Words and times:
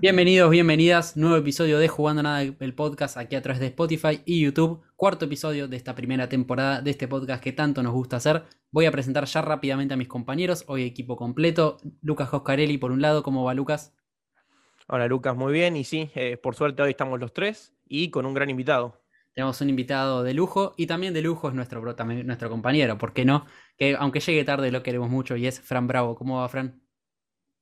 Bienvenidos, 0.00 0.50
bienvenidas. 0.50 1.14
Nuevo 1.18 1.36
episodio 1.36 1.78
de 1.78 1.86
Jugando 1.86 2.22
Nada, 2.22 2.40
el 2.40 2.74
podcast 2.74 3.18
aquí 3.18 3.36
a 3.36 3.42
través 3.42 3.60
de 3.60 3.66
Spotify 3.66 4.22
y 4.24 4.40
YouTube. 4.40 4.80
Cuarto 4.96 5.26
episodio 5.26 5.68
de 5.68 5.76
esta 5.76 5.94
primera 5.94 6.26
temporada 6.26 6.80
de 6.80 6.90
este 6.90 7.06
podcast 7.06 7.44
que 7.44 7.52
tanto 7.52 7.82
nos 7.82 7.92
gusta 7.92 8.16
hacer. 8.16 8.44
Voy 8.70 8.86
a 8.86 8.92
presentar 8.92 9.26
ya 9.26 9.42
rápidamente 9.42 9.92
a 9.92 9.98
mis 9.98 10.08
compañeros. 10.08 10.64
Hoy 10.68 10.84
equipo 10.84 11.18
completo. 11.18 11.76
Lucas 12.00 12.32
Oscarelli 12.32 12.78
por 12.78 12.92
un 12.92 13.02
lado. 13.02 13.22
¿Cómo 13.22 13.44
va 13.44 13.52
Lucas? 13.52 13.94
Hola 14.88 15.06
Lucas, 15.06 15.36
muy 15.36 15.52
bien. 15.52 15.76
Y 15.76 15.84
sí, 15.84 16.10
eh, 16.14 16.38
por 16.38 16.54
suerte 16.54 16.80
hoy 16.80 16.92
estamos 16.92 17.20
los 17.20 17.34
tres 17.34 17.74
y 17.86 18.08
con 18.08 18.24
un 18.24 18.32
gran 18.32 18.48
invitado. 18.48 19.02
Tenemos 19.34 19.60
un 19.60 19.68
invitado 19.68 20.22
de 20.22 20.32
lujo 20.32 20.72
y 20.78 20.86
también 20.86 21.12
de 21.12 21.20
lujo 21.20 21.48
es 21.48 21.54
nuestro, 21.54 21.82
nuestro 21.82 22.48
compañero, 22.48 22.96
¿por 22.96 23.12
qué 23.12 23.26
no? 23.26 23.44
Que 23.76 23.96
aunque 23.96 24.20
llegue 24.20 24.44
tarde 24.44 24.72
lo 24.72 24.82
queremos 24.82 25.10
mucho 25.10 25.36
y 25.36 25.46
es 25.46 25.60
Fran 25.60 25.86
Bravo. 25.86 26.14
¿Cómo 26.14 26.38
va 26.38 26.48
Fran? 26.48 26.80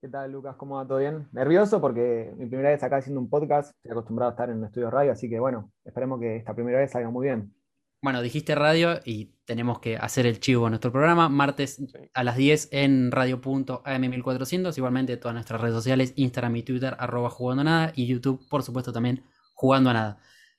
¿Qué 0.01 0.09
tal, 0.09 0.31
Lucas? 0.31 0.55
¿Cómo 0.57 0.77
va? 0.77 0.87
¿Todo 0.87 0.99
bien? 0.99 1.27
Nervioso 1.33 1.81
porque 1.81 2.33
mi 2.39 2.47
primera 2.47 2.71
vez 2.71 2.81
acá 2.85 2.99
haciendo 2.99 3.21
un 3.21 3.29
podcast, 3.29 3.73
estoy 3.79 3.91
acostumbrado 3.91 4.31
a 4.31 4.33
estar 4.35 4.49
en 4.49 4.59
un 4.59 4.65
estudio 4.67 4.93
radio, 4.93 5.11
así 5.11 5.29
que 5.29 5.41
bueno, 5.41 5.73
esperemos 5.85 6.21
que 6.21 6.37
esta 6.37 6.55
primera 6.55 6.79
vez 6.79 6.93
salga 6.93 7.11
muy 7.11 7.27
bien. 7.27 7.53
Bueno, 8.01 8.23
dijiste 8.23 8.55
radio 8.55 9.01
y 9.05 9.35
tenemos 9.45 9.81
que 9.81 9.97
hacer 9.97 10.25
el 10.27 10.39
chivo 10.39 10.67
en 10.67 10.71
nuestro 10.71 10.93
programa, 10.93 11.29
martes 11.29 11.83
a 12.15 12.23
las 12.23 12.37
10 12.37 12.69
en 12.71 13.11
radio.am1400, 13.11 14.79
igualmente 14.79 15.17
todas 15.17 15.35
nuestras 15.35 15.61
redes 15.61 15.75
sociales, 15.75 16.13
Instagram 16.15 16.55
y 16.55 16.63
Twitter, 16.63 16.95
arroba 16.97 17.29
jugando 17.29 17.63
a 17.63 17.65
nada, 17.65 17.93
y 17.97 18.07
YouTube, 18.07 18.47
por 18.49 18.63
supuesto, 18.63 18.93
también 18.93 19.25
jugando 19.55 19.91
a 19.91 19.95
nada. 19.95 20.19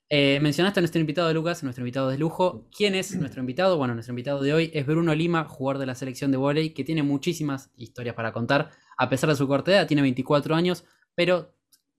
Eh, 0.10 0.40
mencionaste 0.42 0.80
a 0.80 0.82
nuestro 0.82 1.00
invitado 1.00 1.30
de 1.30 1.36
Lucas, 1.36 1.64
nuestro 1.64 1.84
invitado 1.84 2.10
de 2.10 2.18
lujo. 2.18 2.68
¿Quién 2.76 2.96
es 2.96 3.16
nuestro 3.16 3.40
invitado? 3.40 3.78
Bueno, 3.78 3.94
nuestro 3.94 4.12
invitado 4.12 4.42
de 4.42 4.54
hoy 4.54 4.72
es 4.74 4.86
Bruno 4.86 5.16
Lima, 5.16 5.46
jugador 5.46 5.78
de 5.78 5.86
la 5.86 5.96
selección 5.96 6.32
de 6.32 6.38
volei, 6.38 6.74
que 6.74 6.84
tiene 6.84 7.04
muchísimas 7.04 7.72
historias 7.78 8.16
para 8.16 8.34
contar 8.34 8.72
a 9.00 9.10
pesar 9.10 9.30
de 9.30 9.36
su 9.38 9.48
corta 9.48 9.72
edad, 9.72 9.88
tiene 9.88 10.02
24 10.02 10.54
años, 10.54 10.84
pero 11.16 11.56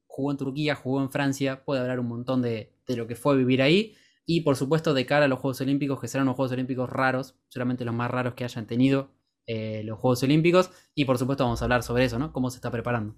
jugó 0.07 0.33
en 0.33 0.37
Turquía, 0.37 0.75
jugó 0.75 1.01
en 1.01 1.11
Francia, 1.11 1.65
puede 1.65 1.81
hablar 1.81 1.99
un 1.99 2.09
montón 2.09 2.43
de, 2.43 2.75
lo 2.89 3.07
que 3.07 3.17
fue 3.17 3.39
vivir 3.39 3.63
ahí. 3.63 3.97
Y 4.27 4.43
por 4.43 4.55
supuesto, 4.55 4.93
de 4.93 5.07
cara 5.07 5.25
a 5.25 5.29
los 5.29 5.39
Juegos 5.39 5.63
Olímpicos, 5.63 5.99
que 5.99 6.09
serán 6.09 6.27
unos 6.27 6.37
Juegos 6.37 6.53
Olímpicos 6.53 6.91
raros, 6.91 7.37
seguramente 7.49 7.87
los 7.87 7.95
más 7.95 8.11
raros 8.11 8.35
que 8.35 8.45
hayan 8.45 8.67
tenido 8.67 9.13
eh, 9.47 9.83
los 9.83 9.99
Juegos 9.99 10.23
Olímpicos. 10.23 10.71
Y 10.95 11.07
por 11.07 11.17
supuesto, 11.17 11.45
vamos 11.45 11.63
a 11.63 11.65
hablar 11.65 11.83
sobre 11.83 12.05
eso, 12.05 12.19
¿no? 12.19 12.35
Cómo 12.35 12.51
se 12.51 12.59
está 12.59 12.71
preparando. 12.71 13.17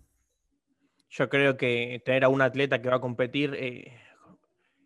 Yo 1.11 1.29
creo 1.29 1.57
que 1.57 2.01
tener 2.05 2.23
a 2.23 2.29
un 2.29 2.41
atleta 2.41 2.81
que 2.81 2.89
va 2.89 2.97
a 2.97 3.01
competir 3.01 3.55
eh, 3.59 3.99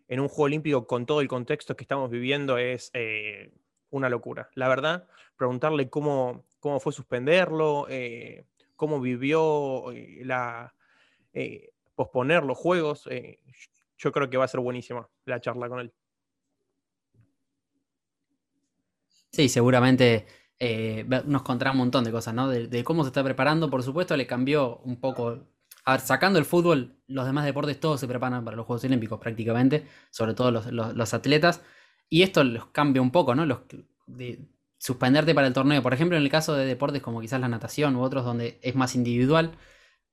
en 0.07 0.19
un 0.19 0.27
Juego 0.27 0.45
Olímpico 0.45 0.87
con 0.87 1.05
todo 1.05 1.21
el 1.21 1.27
contexto 1.27 1.75
que 1.75 1.83
estamos 1.83 2.09
viviendo 2.09 2.57
es 2.57 2.89
eh, 2.95 3.53
una 3.91 4.09
locura. 4.09 4.49
La 4.55 4.67
verdad, 4.67 5.07
preguntarle 5.37 5.87
cómo, 5.87 6.47
cómo 6.59 6.79
fue 6.79 6.93
suspenderlo, 6.93 7.87
cómo 8.77 9.01
vivió 9.01 9.91
eh, 9.91 10.21
la, 10.23 10.73
eh, 11.33 11.73
posponer 11.95 12.43
los 12.43 12.57
juegos. 12.57 13.07
Eh, 13.11 13.39
yo 13.97 14.13
creo 14.13 14.29
que 14.29 14.37
va 14.37 14.45
a 14.45 14.47
ser 14.47 14.61
buenísima 14.61 15.09
la 15.25 15.41
charla 15.41 15.67
con 15.67 15.81
él. 15.81 15.93
Sí, 19.31 19.49
seguramente 19.49 20.25
nos 21.25 21.43
contará 21.43 21.71
un 21.71 21.77
montón 21.77 22.03
de 22.03 22.11
cosas, 22.11 22.33
¿no? 22.33 22.47
De, 22.49 22.83
cómo 22.83 23.03
se 23.03 23.09
está 23.09 23.23
preparando, 23.23 23.69
por 23.69 23.83
supuesto, 23.83 24.15
le 24.15 24.25
cambió 24.25 24.77
un 24.77 24.99
poco. 24.99 25.47
A 25.83 25.91
ver, 25.91 26.01
sacando 26.01 26.39
el 26.39 26.45
fútbol, 26.45 26.97
los 27.07 27.25
demás 27.25 27.45
deportes 27.45 27.79
todos 27.79 27.99
se 27.99 28.07
preparan 28.07 28.43
para 28.43 28.57
los 28.57 28.65
Juegos 28.65 28.83
Olímpicos 28.85 29.19
prácticamente, 29.19 29.85
sobre 30.09 30.33
todo 30.33 30.51
los, 30.51 31.13
atletas. 31.13 31.61
Y 32.09 32.23
esto 32.23 32.43
los 32.43 32.67
cambia 32.67 33.01
un 33.01 33.11
poco, 33.11 33.35
¿no? 33.35 33.45
Los, 33.45 33.59
suspenderte 34.87 35.35
para 35.35 35.47
el 35.47 35.53
torneo. 35.53 35.83
Por 35.83 35.93
ejemplo, 35.93 36.17
en 36.17 36.23
el 36.23 36.29
caso 36.29 36.55
de 36.55 36.65
deportes 36.65 37.01
como 37.01 37.19
quizás 37.19 37.41
la 37.41 37.49
natación 37.49 37.95
u 37.97 38.01
otros 38.01 38.23
donde 38.23 38.57
es 38.61 38.73
más 38.73 38.95
individual, 38.95 39.51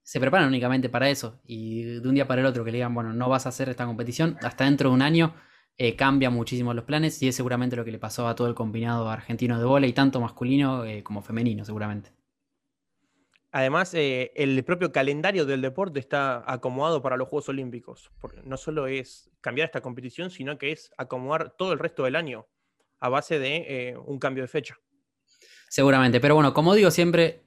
se 0.03 0.20
preparan 0.20 0.48
únicamente 0.48 0.89
para 0.89 1.08
eso. 1.08 1.41
Y 1.47 1.84
de 1.84 2.08
un 2.08 2.14
día 2.16 2.27
para 2.27 2.41
el 2.41 2.47
otro 2.47 2.64
que 2.64 2.72
le 2.72 2.78
digan, 2.78 2.92
bueno, 2.92 3.12
no 3.12 3.28
vas 3.28 3.47
a 3.47 3.50
hacer 3.50 3.69
esta 3.69 3.86
competición, 3.86 4.36
hasta 4.42 4.64
dentro 4.64 4.91
de 4.91 4.97
un 4.97 5.03
año 5.03 5.34
eh, 5.78 5.94
cambian 5.94 6.33
muchísimo 6.34 6.75
los 6.75 6.84
planes 6.84 7.22
y 7.22 7.28
es 7.28 7.36
seguramente 7.36 7.77
lo 7.77 7.84
que 7.84 7.92
le 7.92 7.98
pasó 7.98 8.27
a 8.27 8.34
todo 8.34 8.48
el 8.48 8.55
combinado 8.55 9.08
argentino 9.08 9.59
de 9.59 9.87
y 9.87 9.93
tanto 9.93 10.21
masculino 10.21 10.84
eh, 10.84 11.04
como 11.04 11.22
femenino, 11.22 11.65
seguramente. 11.65 12.10
Además, 13.53 13.94
eh, 13.94 14.32
el 14.34 14.65
propio 14.65 14.91
calendario 14.91 15.47
del 15.47 15.62
deporte 15.62 16.00
está 16.00 16.43
acomodado 16.53 17.00
para 17.00 17.16
los 17.16 17.28
Juegos 17.28 17.48
Olímpicos. 17.48 18.10
Porque 18.21 18.41
no 18.44 18.56
solo 18.56 18.88
es 18.88 19.31
cambiar 19.41 19.66
esta 19.66 19.81
competición, 19.81 20.31
sino 20.31 20.59
que 20.59 20.72
es 20.72 20.91
acomodar 20.98 21.54
todo 21.56 21.72
el 21.72 21.78
resto 21.78 22.03
del 22.03 22.16
año 22.16 22.48
a 23.00 23.09
base 23.09 23.38
de 23.38 23.56
eh, 23.69 23.97
un 23.97 24.19
cambio 24.19 24.44
de 24.44 24.49
fecha. 24.49 24.77
Seguramente, 25.69 26.21
pero 26.21 26.34
bueno, 26.34 26.55
como 26.55 26.75
digo 26.75 26.91
siempre, 26.91 27.44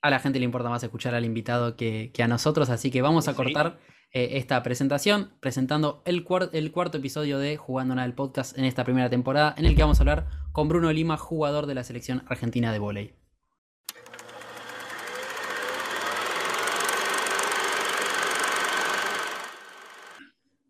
a 0.00 0.10
la 0.10 0.20
gente 0.20 0.38
le 0.38 0.44
importa 0.44 0.70
más 0.70 0.82
escuchar 0.82 1.14
al 1.14 1.24
invitado 1.24 1.76
que, 1.76 2.12
a 2.18 2.28
nosotros, 2.28 2.70
así 2.70 2.90
que 2.90 3.02
vamos 3.02 3.28
a 3.28 3.34
cortar 3.34 3.78
eh, 4.12 4.30
esta 4.32 4.62
presentación 4.62 5.32
presentando 5.40 6.02
el, 6.06 6.24
el, 6.52 6.72
cuarto 6.72 6.98
episodio 6.98 7.38
de 7.38 7.56
Jugando 7.56 7.94
Nada 7.94 8.06
el 8.06 8.14
Podcast 8.14 8.56
en 8.56 8.64
esta 8.64 8.84
primera 8.84 9.10
temporada, 9.10 9.54
en 9.58 9.66
el 9.66 9.74
que 9.74 9.82
vamos 9.82 9.98
a 9.98 10.02
hablar 10.02 10.26
con 10.52 10.68
Bruno 10.68 10.92
Lima, 10.92 11.16
jugador 11.16 11.66
de 11.66 11.74
la 11.74 11.84
selección 11.84 12.24
argentina 12.28 12.72
de 12.72 12.78
volei. 12.78 13.17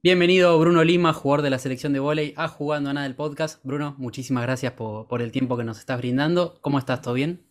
Bienvenido 0.01 0.57
Bruno 0.61 0.85
Lima, 0.85 1.13
jugador 1.13 1.43
de 1.43 1.51
la 1.51 1.59
selección 1.59 1.93
de 1.93 1.99
volei, 1.99 2.33
a 2.37 2.47
Jugando 2.47 2.89
a 2.89 2.93
Nada 2.93 3.05
del 3.05 3.17
podcast. 3.17 3.61
Bruno, 3.65 3.97
muchísimas 3.99 4.45
gracias 4.45 4.75
por, 4.75 5.21
el 5.21 5.33
tiempo 5.33 5.57
que 5.57 5.65
nos 5.65 5.81
estás 5.81 5.99
brindando. 5.99 6.57
¿Cómo 6.61 6.79
estás? 6.79 7.03
¿Todo 7.03 7.15
bien? 7.15 7.43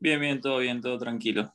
Bien, 0.00 0.18
bien, 0.18 0.40
todo 0.40 0.56
bien, 0.60 0.80
todo 0.80 0.96
tranquilo. 0.96 1.52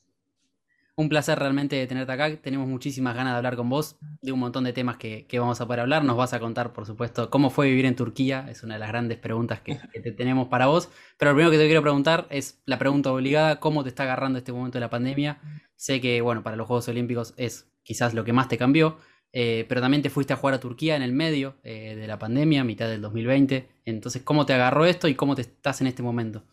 Un 0.95 1.09
placer 1.09 1.39
realmente 1.39 1.87
tenerte 1.87 2.11
acá. 2.11 2.35
Tenemos 2.35 2.67
muchísimas 2.67 3.15
ganas 3.15 3.33
de 3.33 3.37
hablar 3.37 3.55
con 3.55 3.69
vos 3.69 3.97
de 4.21 4.31
un 4.31 4.39
montón 4.39 4.65
de 4.65 4.73
temas 4.73 4.97
que, 4.97 5.25
vamos 5.39 5.59
a 5.61 5.65
poder 5.65 5.79
hablar. 5.79 6.03
Nos 6.03 6.15
vas 6.15 6.33
a 6.33 6.39
contar, 6.39 6.73
por 6.73 6.85
supuesto, 6.85 7.31
cómo 7.31 7.49
fue 7.49 7.67
vivir 7.67 7.87
en 7.87 7.95
Turquía. 7.95 8.45
Es 8.51 8.61
una 8.61 8.75
de 8.75 8.81
las 8.81 8.89
grandes 8.89 9.17
preguntas 9.17 9.61
que, 9.61 9.79
que 9.91 10.11
tenemos 10.11 10.47
para 10.47 10.67
vos. 10.67 10.91
Pero 11.17 11.31
lo 11.31 11.35
primero 11.37 11.49
que 11.49 11.57
te 11.57 11.65
quiero 11.65 11.81
preguntar 11.81 12.27
es 12.29 12.61
la 12.65 12.77
pregunta 12.77 13.11
obligada: 13.11 13.59
¿cómo 13.59 13.81
te 13.81 13.89
está 13.89 14.03
agarrando 14.03 14.37
este 14.37 14.53
momento 14.53 14.75
de 14.75 14.81
la 14.81 14.91
pandemia? 14.91 15.41
Sé 15.75 15.99
que, 15.99 16.21
bueno, 16.21 16.43
para 16.43 16.55
los 16.55 16.67
Juegos 16.67 16.87
Olímpicos 16.87 17.33
es 17.37 17.67
quizás 17.81 18.13
lo 18.13 18.23
que 18.23 18.31
más 18.31 18.47
te 18.47 18.59
cambió 18.59 18.97
eh, 19.33 19.65
pero 19.69 19.79
también 19.79 20.01
te 20.01 20.09
fuiste 20.09 20.33
a 20.33 20.35
jugar 20.35 20.55
a 20.55 20.59
Turquía 20.59 20.95
en 20.95 21.01
el 21.01 21.13
medio 21.13 21.55
eh, 21.63 21.95
de 21.95 22.07
la 22.07 22.19
pandemia, 22.19 22.63
mitad 22.63 22.89
del 22.89 23.01
2020. 23.01 23.67
Entonces, 23.85 24.23
¿cómo 24.23 24.45
te 24.45 24.53
agarró 24.53 24.85
esto 24.85 25.07
y 25.07 25.15
cómo 25.15 25.35
te 25.35 25.43
estás 25.43 25.81
en 25.81 25.87
este 25.87 26.03
momento? 26.03 26.43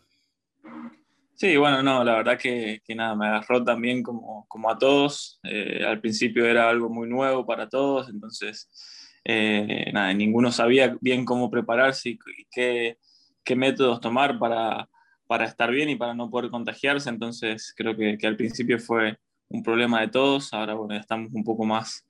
Sí, 1.35 1.55
bueno, 1.57 1.81
no, 1.83 2.03
la 2.03 2.15
verdad 2.15 2.37
que, 2.37 2.81
nada, 2.89 3.15
me 3.15 3.27
agarró 3.27 3.63
también 3.63 4.03
como, 4.03 4.45
como 4.47 4.69
a 4.69 4.77
todos. 4.77 5.39
Eh, 5.43 5.83
al 5.85 5.99
principio 5.99 6.45
era 6.45 6.69
algo 6.69 6.89
muy 6.89 7.07
nuevo 7.07 7.45
para 7.45 7.67
todos, 7.67 8.09
entonces, 8.09 8.69
nada, 9.93 10.13
ninguno 10.13 10.51
sabía 10.51 10.97
bien 11.01 11.23
cómo 11.23 11.49
prepararse 11.49 12.09
y, 12.09 12.19
qué, 12.51 12.97
qué, 13.43 13.55
métodos 13.55 14.01
tomar 14.01 14.37
para, 14.39 14.89
para, 15.27 15.45
estar 15.45 15.71
bien 15.71 15.89
y 15.89 15.95
para 15.95 16.13
no 16.13 16.29
poder 16.29 16.49
contagiarse. 16.49 17.09
Entonces, 17.09 17.73
creo 17.75 17.95
que, 17.95 18.17
que 18.17 18.27
al 18.27 18.35
principio 18.35 18.79
fue 18.79 19.17
un 19.49 19.63
problema 19.63 20.01
de 20.01 20.09
todos. 20.09 20.53
Ahora, 20.53 20.73
bueno, 20.73 20.95
estamos 20.95 21.31
un 21.33 21.43
poco 21.43 21.65
más 21.65 22.08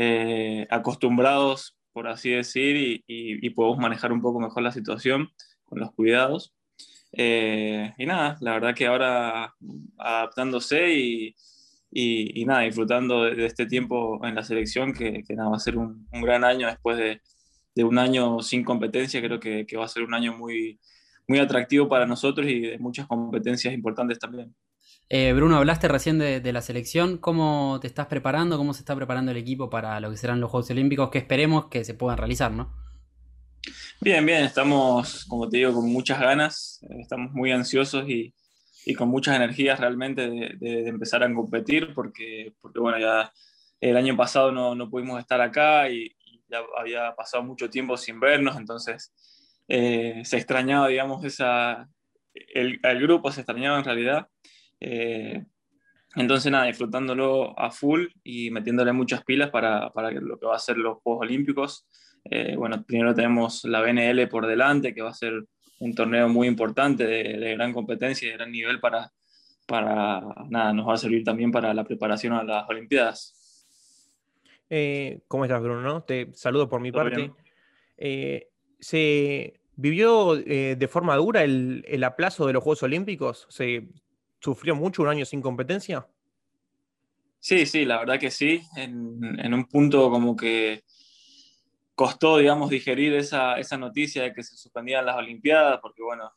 eh, 0.00 0.64
acostumbrados, 0.70 1.76
por 1.92 2.06
así 2.06 2.30
decir, 2.30 3.02
y, 3.08 3.50
podemos 3.50 3.78
manejar 3.78 4.12
un 4.12 4.22
poco 4.22 4.38
mejor 4.38 4.62
la 4.62 4.70
situación 4.70 5.30
con 5.64 5.80
los 5.80 5.92
cuidados. 5.92 6.54
Eh, 7.12 7.92
y 7.98 8.06
nada, 8.06 8.36
la 8.40 8.52
verdad 8.52 8.74
que 8.76 8.86
ahora 8.86 9.54
adaptándse 9.98 11.34
y, 11.90 12.44
nada, 12.46 12.60
disfrutando 12.60 13.24
de, 13.24 13.44
este 13.44 13.66
tiempo 13.66 14.24
en 14.24 14.36
la 14.36 14.44
selección, 14.44 14.92
que, 14.94 15.24
nada, 15.30 15.50
va 15.50 15.56
a 15.56 15.60
ser 15.60 15.76
un, 15.76 16.06
gran 16.12 16.44
año 16.44 16.68
después 16.68 16.96
de, 16.96 17.20
de, 17.74 17.84
un 17.84 17.98
año 17.98 18.40
sin 18.40 18.62
competencia, 18.64 19.20
creo 19.20 19.40
que, 19.40 19.66
que, 19.66 19.76
va 19.76 19.84
a 19.86 19.88
ser 19.88 20.04
un 20.04 20.14
año 20.14 20.36
muy, 20.36 20.78
muy 21.26 21.40
atractivo 21.40 21.88
para 21.88 22.06
nosotros 22.06 22.46
y 22.46 22.60
de 22.60 22.78
muchas 22.78 23.08
competencias 23.08 23.74
importantes 23.74 24.20
también. 24.20 24.54
Eh, 25.10 25.32
Bruno, 25.32 25.56
hablaste 25.56 25.88
recién 25.88 26.18
de, 26.18 26.52
la 26.52 26.60
selección. 26.60 27.16
¿Cómo 27.16 27.78
te 27.80 27.86
estás 27.86 28.06
preparando? 28.06 28.58
¿Cómo 28.58 28.74
se 28.74 28.80
está 28.80 28.94
preparando 28.94 29.30
el 29.30 29.38
equipo 29.38 29.70
para 29.70 29.98
lo 30.00 30.10
que 30.10 30.18
serán 30.18 30.40
los 30.40 30.50
Juegos 30.50 30.70
Olímpicos 30.70 31.10
que 31.10 31.18
esperemos 31.18 31.68
que 31.68 31.84
se 31.84 31.94
puedan 31.94 32.18
realizar, 32.18 32.52
¿no? 32.52 32.74
Bien, 34.00 34.24
bien, 34.24 34.44
estamos, 34.44 35.24
como 35.24 35.48
te 35.48 35.56
digo, 35.56 35.72
con 35.72 35.90
muchas 35.90 36.20
ganas, 36.20 36.84
estamos 37.00 37.32
muy 37.32 37.52
ansiosos 37.52 38.08
y, 38.08 38.34
con 38.96 39.08
muchas 39.08 39.36
energías 39.36 39.80
realmente 39.80 40.28
de, 40.28 40.88
empezar 40.88 41.22
a 41.22 41.34
competir, 41.34 41.92
porque, 41.94 42.54
porque 42.60 42.78
bueno, 42.78 42.98
ya 42.98 43.32
el 43.80 43.96
año 43.96 44.16
pasado 44.16 44.50
no, 44.52 44.90
pudimos 44.90 45.20
estar 45.20 45.40
acá 45.40 45.90
y, 45.90 46.14
ya 46.50 46.60
había 46.78 47.14
pasado 47.14 47.42
mucho 47.42 47.68
tiempo 47.68 47.98
sin 47.98 48.20
vernos, 48.20 48.56
entonces 48.56 49.12
eh, 49.68 50.22
se 50.24 50.38
extrañaba, 50.38 50.88
digamos, 50.88 51.22
esa, 51.24 51.86
el 52.32 53.00
grupo 53.02 53.30
se 53.30 53.42
extrañaba 53.42 53.78
en 53.78 53.84
realidad 53.84 54.28
eh, 54.80 55.44
entonces, 56.16 56.50
nada, 56.50 56.64
disfrutándolo 56.64 57.58
a 57.58 57.70
full 57.70 58.06
y 58.24 58.50
metiéndole 58.50 58.92
muchas 58.92 59.22
pilas 59.24 59.50
para, 59.50 59.90
para 59.90 60.10
lo 60.10 60.38
que 60.38 60.46
va 60.46 60.56
a 60.56 60.58
ser 60.58 60.76
los 60.78 60.98
Juegos 61.02 61.22
Olímpicos. 61.22 61.86
Eh, 62.24 62.56
bueno, 62.56 62.82
primero 62.84 63.14
tenemos 63.14 63.64
la 63.64 63.80
BNL 63.80 64.26
por 64.28 64.46
delante, 64.46 64.94
que 64.94 65.02
va 65.02 65.10
a 65.10 65.14
ser 65.14 65.44
un 65.80 65.94
torneo 65.94 66.28
muy 66.28 66.48
importante, 66.48 67.06
de, 67.06 67.54
gran 67.54 67.72
competencia 67.72 68.26
y 68.26 68.30
de 68.30 68.36
gran 68.36 68.50
nivel 68.50 68.80
para, 68.80 69.12
para, 69.66 70.22
nada, 70.48 70.72
nos 70.72 70.88
va 70.88 70.94
a 70.94 70.98
servir 70.98 71.22
también 71.24 71.52
para 71.52 71.72
la 71.72 71.84
preparación 71.84 72.32
a 72.32 72.42
las 72.42 72.68
Olimpiadas. 72.68 73.66
Eh, 74.68 75.20
¿Cómo 75.28 75.44
estás, 75.44 75.62
Bruno? 75.62 76.02
Te 76.02 76.32
saludo 76.34 76.68
por 76.68 76.80
mi 76.80 76.90
parte. 76.90 77.32
Eh, 77.96 78.48
¿Se 78.80 79.60
vivió 79.76 80.34
de 80.34 80.88
forma 80.90 81.16
dura 81.16 81.44
el, 81.44 82.02
aplazo 82.04 82.46
de 82.46 82.54
los 82.54 82.62
Juegos 82.62 82.82
Olímpicos? 82.82 83.46
¿Se 83.50 83.88
sufrió 84.40 84.74
mucho 84.74 85.02
un 85.02 85.08
año 85.08 85.24
sin 85.24 85.40
competencia? 85.40 86.06
Sí, 87.40 87.66
sí, 87.66 87.84
la 87.84 87.98
verdad 87.98 88.18
que 88.18 88.30
sí. 88.30 88.62
En, 88.76 89.54
un 89.54 89.64
punto 89.66 90.10
como 90.10 90.36
que 90.36 90.82
costó, 91.94 92.38
digamos, 92.38 92.70
digerir 92.70 93.14
esa, 93.14 93.56
noticia 93.78 94.22
de 94.22 94.32
que 94.32 94.42
se 94.42 94.56
suspendían 94.56 95.06
las 95.06 95.16
Olimpiadas, 95.16 95.80
porque 95.80 96.02
bueno, 96.02 96.32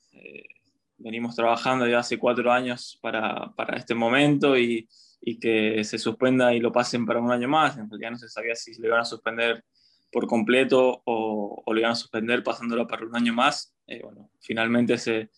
venimos 0.97 1.35
trabajando 1.35 1.87
ya 1.87 1.99
hace 1.99 2.17
cuatro 2.17 2.51
años 2.51 2.97
para, 3.01 3.51
para 3.55 3.77
este 3.77 3.95
momento 3.95 4.57
y, 4.57 4.87
y 5.21 5.39
que 5.39 5.83
se 5.83 5.97
suspenda 5.97 6.53
y 6.53 6.59
lo 6.59 6.71
pasen 6.71 7.05
para 7.05 7.19
un 7.19 7.31
año 7.31 7.47
más. 7.47 7.77
En 7.77 7.89
realidad 7.89 8.11
no 8.11 8.17
se 8.17 8.29
sabía 8.29 8.55
si 8.55 8.73
le 8.79 8.87
iban 8.87 9.01
a 9.01 9.05
suspender 9.05 9.63
por 10.11 10.27
completo 10.27 11.01
o, 11.05 11.63
o 11.65 11.73
lo 11.73 11.79
iban 11.79 11.93
a 11.93 11.95
suspender 11.95 12.43
pasándolo 12.43 12.87
para 12.87 13.05
un 13.05 13.15
año 13.15 13.33
más. 13.33 13.73
Eh, 13.87 14.01
bueno, 14.03 14.29
finalmente 14.39 14.97
se, 14.97 15.29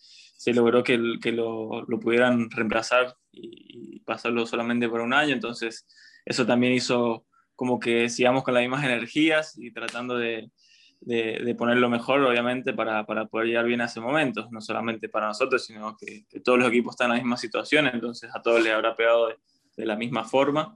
se 0.43 0.53
logró 0.53 0.83
que, 0.83 0.99
que 1.21 1.31
lo, 1.31 1.85
lo, 1.87 1.99
pudieran 2.01 2.51
reemplazar 2.51 3.15
y, 3.31 4.01
pasarlo 4.01 4.45
solamente 4.45 4.89
por 4.89 4.99
un 4.99 5.13
año. 5.13 5.33
Entonces, 5.33 5.87
eso 6.25 6.45
también 6.45 6.73
hizo 6.73 7.25
como 7.55 7.79
que 7.79 8.09
sigamos 8.09 8.43
con 8.43 8.53
las 8.53 8.61
mismas 8.61 8.83
energías 8.83 9.57
y 9.57 9.71
tratando 9.71 10.17
de, 10.17 10.51
de, 10.99 11.39
de 11.45 11.55
ponerlo 11.55 11.89
mejor, 11.89 12.21
obviamente, 12.23 12.73
para, 12.73 13.05
para, 13.05 13.27
poder 13.27 13.47
llegar 13.47 13.63
bien 13.63 13.79
a 13.79 13.85
ese 13.85 14.01
momento. 14.01 14.49
No 14.51 14.59
solamente 14.59 15.07
para 15.07 15.27
nosotros, 15.27 15.65
sino 15.65 15.95
que, 15.95 16.25
que, 16.27 16.41
todos 16.41 16.59
los 16.59 16.67
equipos 16.67 16.95
están 16.95 17.05
en 17.05 17.11
la 17.11 17.23
misma 17.23 17.37
situación. 17.37 17.87
Entonces, 17.87 18.29
a 18.35 18.41
todos 18.41 18.61
les 18.61 18.73
habrá 18.73 18.97
pegado 18.97 19.29
de 19.77 19.85
la 19.85 19.95
misma 19.95 20.25
forma. 20.25 20.75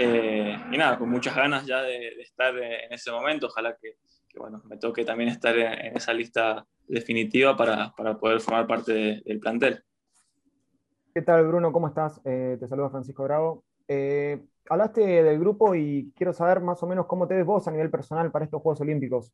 Eh, 0.00 0.58
y 0.72 0.76
nada, 0.76 0.98
con 0.98 1.08
muchas 1.08 1.36
ganas 1.36 1.64
ya 1.64 1.80
de, 1.82 2.08
estar 2.22 2.58
en 2.58 2.92
ese 2.92 3.12
momento. 3.12 3.46
Ojalá 3.46 3.76
que, 3.80 3.98
bueno, 4.38 4.62
me 4.66 4.76
toque 4.76 5.04
también 5.04 5.30
estar 5.30 5.56
en, 5.56 5.96
esa 5.96 6.12
lista 6.12 6.66
definitiva 6.86 7.56
para, 7.56 7.92
para 7.96 8.18
poder 8.18 8.40
formar 8.40 8.66
parte 8.66 9.22
del 9.24 9.40
plantel. 9.40 9.82
¿Qué 11.14 11.22
tal, 11.22 11.46
Bruno? 11.46 11.72
¿Cómo 11.72 11.88
estás? 11.88 12.20
Eh, 12.24 12.56
te 12.60 12.68
saluda 12.68 12.90
Francisco 12.90 13.24
Bravo. 13.24 13.64
Eh, 13.88 14.38
hablaste 14.68 15.00
del 15.00 15.38
grupo 15.38 15.74
y 15.74 16.12
quiero 16.14 16.32
saber 16.32 16.60
más 16.60 16.82
o 16.82 16.86
menos 16.86 17.06
cómo 17.06 17.26
te 17.26 17.34
ves 17.34 17.46
vos 17.46 17.66
a 17.66 17.70
nivel 17.70 17.90
personal 17.90 18.30
para 18.30 18.44
estos 18.44 18.60
Juegos 18.60 18.80
Olímpicos. 18.80 19.32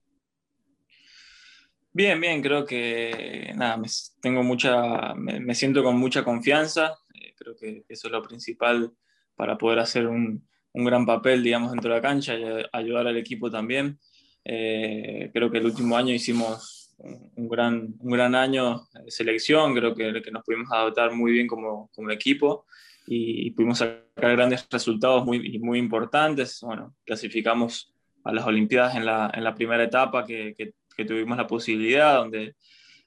Bien, 1.93 2.19
bien, 2.21 2.41
creo 2.41 2.65
que 2.65 3.53
nada, 3.57 3.77
me, 3.77 3.89
tengo 4.21 4.43
mucha, 4.43 5.15
me 5.15 5.55
siento 5.55 5.83
con 5.83 5.99
mucha 5.99 6.25
confianza. 6.25 6.97
Creo 7.37 7.57
que 7.57 7.85
eso 7.89 8.09
es 8.09 8.13
lo 8.13 8.23
principal 8.23 8.93
para 9.35 9.59
poder 9.59 9.81
hacer 9.81 10.07
un, 10.07 10.47
un 10.73 10.85
gran 10.85 11.05
papel, 11.05 11.43
digamos, 11.43 11.71
dentro 11.71 11.91
de 11.91 11.97
la 11.97 12.03
cancha 12.03 12.35
y 12.35 12.45
ayudar 12.73 13.07
al 13.07 13.17
equipo 13.17 13.51
también. 13.51 13.99
Eh, 14.45 15.31
creo 15.33 15.51
que 15.51 15.59
el 15.59 15.67
último 15.67 15.97
año 15.97 16.13
hicimos 16.13 16.95
un 16.99 17.49
gran, 17.49 17.95
un 17.99 18.11
gran 18.13 18.35
año 18.35 18.83
de 18.93 19.11
selección, 19.11 19.75
creo 19.75 19.95
que, 19.95 20.23
que 20.23 20.31
nos 20.31 20.45
pudimos 20.45 20.71
adaptar 20.71 21.13
muy 21.13 21.33
bien 21.33 21.47
como, 21.47 21.91
como 21.95 22.11
equipo 22.11 22.67
y, 23.07 23.51
pudimos 23.53 23.79
sacar 23.79 24.05
grandes 24.15 24.67
resultados 24.71 25.25
muy, 25.25 25.59
muy 25.59 25.79
importantes. 25.79 26.61
Bueno, 26.63 26.95
clasificamos 27.05 27.93
a 28.25 28.33
las 28.33 28.47
Olimpiadas 28.47 28.95
en 28.95 29.05
la, 29.05 29.31
en 29.35 29.45
la 29.45 29.55
primera 29.55 29.83
etapa 29.83 30.25
que, 30.25 30.55
que, 30.57 30.73
tuvimos 31.05 31.37
la 31.37 31.49
posibilidad, 31.49 32.17
donde 32.19 32.55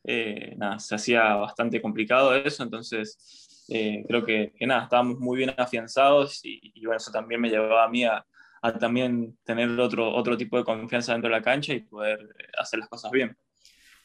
eh, 0.03 0.53
nada, 0.57 0.79
se 0.79 0.95
hacía 0.95 1.35
bastante 1.35 1.81
complicado 1.81 2.35
eso, 2.35 2.61
entonces 2.61 3.65
eh, 3.69 4.03
creo 4.05 4.25
que, 4.25 4.51
que, 4.53 4.67
nada, 4.67 4.83
estábamos 4.83 5.17
muy 5.19 5.37
bien 5.37 5.53
afianzados 5.55 6.41
y, 6.43 6.73
bueno, 6.83 6.97
eso 6.97 7.11
también 7.11 7.39
me 7.39 7.49
llevaba 7.49 7.85
a 7.85 7.89
mí 7.89 8.03
a, 8.03 8.25
a, 8.65 8.77
también 8.77 9.37
tener 9.43 9.69
otro, 9.79 10.13
otro 10.13 10.37
tipo 10.37 10.57
de 10.57 10.63
confianza 10.63 11.13
dentro 11.13 11.29
de 11.29 11.35
la 11.35 11.41
cancha 11.41 11.73
y 11.73 11.81
poder 11.81 12.19
eh, 12.19 12.43
hacer 12.57 12.79
las 12.79 12.89
cosas 12.89 13.11
bien. 13.11 13.37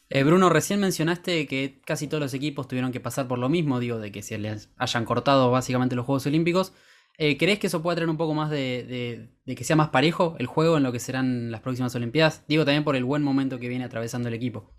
Eh, 0.09 0.25
Bruno, 0.25 0.49
recién 0.49 0.81
mencionaste 0.81 1.47
que 1.47 1.81
casi 1.85 2.09
todos 2.09 2.21
los 2.21 2.35
equipos 2.35 2.67
tuvieron 2.67 2.91
que 2.91 3.01
pasar 3.01 3.29
por 3.29 3.39
lo 3.39 3.49
mismo, 3.49 3.79
digo, 3.79 3.99
de 3.99 4.11
que 4.11 4.23
se 4.23 4.39
les 4.39 4.73
hayan 4.77 5.05
cortado 5.05 5.51
básicamente 5.51 5.95
los 5.95 6.05
Juegos 6.05 6.27
Olímpicos. 6.27 6.73
Eh, 7.17 7.37
¿Crees 7.37 7.59
que 7.59 7.69
eso 7.69 7.83
puede 7.83 7.97
traer 7.97 8.11
un 8.11 8.17
poco 8.17 8.35
más 8.35 8.51
de, 8.51 8.85
de, 8.89 9.29
de, 9.45 9.55
que 9.55 9.63
sea 9.63 9.77
más 9.77 9.91
parejo 9.91 10.37
el 10.39 10.47
juego 10.47 10.79
en 10.79 10.83
lo 10.83 10.91
que 10.91 10.99
serán 10.99 11.51
las 11.51 11.61
próximas 11.61 11.95
Olimpiadas? 11.95 12.45
Digo 12.49 12.65
también 12.65 12.83
por 12.83 12.97
el 12.97 13.05
buen 13.05 13.23
momento 13.23 13.61
que 13.61 13.69
viene 13.69 13.85
atravesando 13.85 14.29
el 14.29 14.35
equipo. 14.35 14.73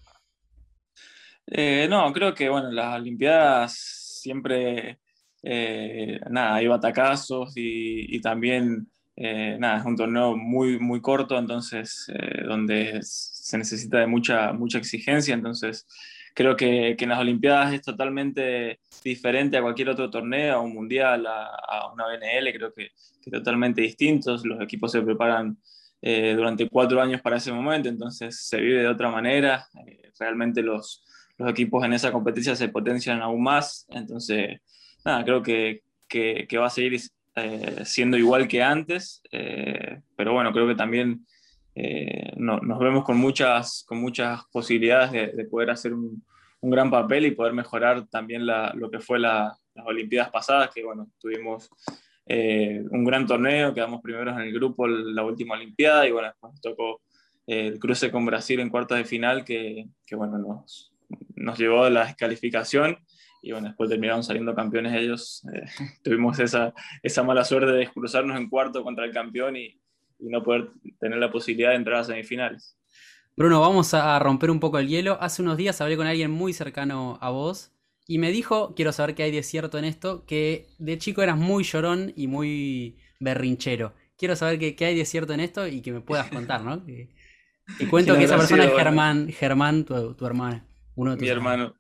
no, 1.48 2.12
creo 2.14 2.34
que 2.34 2.50
bueno, 2.50 2.72
las 2.72 2.96
Olimpiadas 3.00 4.02
siempre, 4.22 5.00
eh, 5.44 6.20
nada, 6.30 6.56
hay 6.56 6.68
batacazos 6.68 7.54
y, 7.58 8.16
y 8.16 8.22
también, 8.22 8.88
eh, 9.24 9.58
nada, 9.60 9.80
es 9.80 9.86
un 9.86 9.96
torneo 9.96 10.36
muy, 10.36 10.80
muy 10.80 11.02
corto, 11.02 11.38
entonces, 11.38 12.12
eh, 12.14 12.44
donde 12.46 13.00
se 13.04 13.58
necesita 13.58 14.00
de 14.00 14.08
mucha, 14.08 14.54
mucha 14.54 14.78
exigencia, 14.78 15.34
entonces 15.34 15.88
creo 16.34 16.56
que, 16.56 16.96
que, 16.98 17.04
en 17.06 17.10
las 17.10 17.20
Olimpiadas 17.20 17.74
es 17.74 17.82
totalmente 17.82 18.80
diferente 19.04 19.58
a 19.58 19.62
cualquier 19.62 19.90
otro 19.90 20.10
torneo, 20.10 20.56
a 20.56 20.62
un 20.62 20.74
mundial, 20.74 21.26
a, 21.28 21.46
a 21.46 21.92
una 21.94 22.06
BNL, 22.08 22.54
creo 22.54 22.74
que, 22.74 22.90
que, 23.22 23.32
totalmente 23.32 23.82
distintos, 23.82 24.46
los 24.46 24.62
equipos 24.62 24.92
se 24.92 25.02
preparan 25.02 25.58
durante 26.04 26.68
cuatro 26.68 27.00
años 27.00 27.22
para 27.22 27.38
ese 27.38 27.52
momento, 27.52 27.88
entonces 27.88 28.48
se 28.48 28.60
vive 28.60 28.80
de 28.82 28.88
otra 28.88 29.12
manera, 29.12 29.68
realmente 30.18 30.64
los 30.64 31.04
los 31.42 31.50
equipos 31.50 31.84
en 31.84 31.94
esa 31.94 32.12
competencia 32.12 32.56
se 32.56 32.70
potencian 32.70 33.22
aún 33.22 33.44
más. 33.44 33.86
Entonces, 33.90 34.60
nada, 35.04 35.24
creo 35.24 35.42
que, 35.42 35.84
que, 36.08 36.58
va 36.58 36.68
a 36.68 36.70
seguir 36.70 37.02
eh, 37.36 37.86
siendo 37.86 38.18
igual 38.18 38.48
que 38.48 38.62
antes, 38.62 39.22
eh, 39.32 40.02
pero 40.18 40.34
bueno, 40.34 40.52
creo 40.52 40.68
que 40.68 40.76
también 40.76 41.26
eh, 41.76 42.34
nos 42.36 42.80
vemos 42.80 43.06
con 43.06 43.18
muchas, 43.18 43.86
con 43.88 44.00
muchas 44.00 44.42
posibilidades 44.52 45.12
de, 45.12 45.46
poder 45.46 45.70
hacer 45.70 45.94
un, 45.94 46.26
un, 46.60 46.70
gran 46.70 46.92
papel 46.92 47.26
y 47.26 47.32
poder 47.32 47.54
mejorar 47.54 48.06
también 48.08 48.46
la, 48.46 48.74
lo 48.76 48.92
que 48.92 49.00
fue 49.00 49.18
la, 49.18 49.56
las 49.74 49.86
Olimpiadas 49.86 50.30
pasadas, 50.30 50.72
que 50.74 50.84
bueno, 50.84 51.10
tuvimos 51.20 51.70
un 52.28 53.04
gran 53.04 53.26
torneo, 53.26 53.74
quedamos 53.74 54.02
primeros 54.02 54.36
en 54.36 54.44
el 54.44 54.54
grupo 54.54 54.88
la 54.88 55.24
última 55.24 55.56
Olimpiada 55.56 56.08
y 56.08 56.12
bueno, 56.12 56.30
después 56.30 56.62
tocó 56.62 57.02
el 57.46 57.78
cruce 57.78 58.10
con 58.10 58.26
Brasil 58.26 58.60
en 58.60 58.70
cuartos 58.70 58.98
de 58.98 59.06
final, 59.06 59.44
que, 59.44 59.88
que 60.06 60.16
bueno, 60.16 60.38
nos, 60.38 60.94
nos 61.36 61.58
llevó 61.58 61.84
a 61.84 61.90
la 61.90 62.06
descalificación 62.06 62.98
y 63.42 63.52
bueno, 63.52 63.68
después 63.68 63.90
terminaron 63.90 64.24
saliendo 64.24 64.54
campeones 64.54 64.94
ellos. 64.94 65.44
Eh, 65.54 65.66
tuvimos 66.04 66.40
esa, 66.40 66.74
esa 67.02 67.24
mala 67.24 67.44
suerte 67.44 67.72
de 67.72 67.88
cruzarnos 67.88 68.38
en 68.38 68.50
cuarto 68.50 68.84
contra 68.84 69.06
el 69.06 69.12
campeón 69.12 69.56
y, 69.56 69.80
y, 70.20 70.30
no 70.30 70.44
poder 70.44 70.70
tener 71.00 71.18
la 71.18 71.32
posibilidad 71.32 71.72
de 71.72 71.78
entrar 71.78 72.02
a 72.02 72.04
semifinales. 72.04 72.78
Bruno, 73.36 73.62
vamos 73.62 73.94
a 73.94 74.20
romper 74.20 74.52
un 74.52 74.60
poco 74.60 74.78
el 74.78 74.88
hielo. 74.88 75.18
Hace 75.22 75.42
unos 75.42 75.58
días 75.58 75.82
hablé 75.82 75.98
con 75.98 76.06
alguien 76.06 76.30
muy 76.30 76.54
cercano 76.54 77.18
a 77.22 77.30
vos 77.30 77.72
y 78.06 78.18
me 78.18 78.32
dijo, 78.32 78.76
quiero 78.76 78.92
saber 78.92 79.16
qué 79.16 79.24
hay 79.24 79.32
de 79.32 79.42
cierto 79.42 79.80
en 79.80 79.86
esto, 79.86 80.26
que 80.26 80.68
de 80.78 80.98
chico 80.98 81.22
eras 81.22 81.38
muy 81.38 81.64
llorón 81.64 82.14
y 82.16 82.28
muy 82.28 82.98
berrinchero. 83.20 83.94
Quiero 84.18 84.36
saber 84.36 84.60
qué, 84.60 84.76
qué 84.76 84.86
hay 84.86 84.98
de 84.98 85.06
cierto 85.06 85.34
en 85.34 85.40
esto 85.40 85.68
y 85.68 85.82
que 85.82 85.92
me 85.92 86.02
puedas 86.02 86.30
contar, 86.30 86.64
¿no? 86.64 86.86
Que, 86.86 87.10
cuento 87.90 88.16
que 88.16 88.26
esa 88.26 88.38
persona 88.38 88.66
es 88.66 88.74
Germán, 88.74 89.30
Germán 89.30 89.86
tu, 89.86 90.14
tu 90.14 90.26
hermana. 90.26 90.66
Mi 90.96 91.28
hermano. 91.28 91.74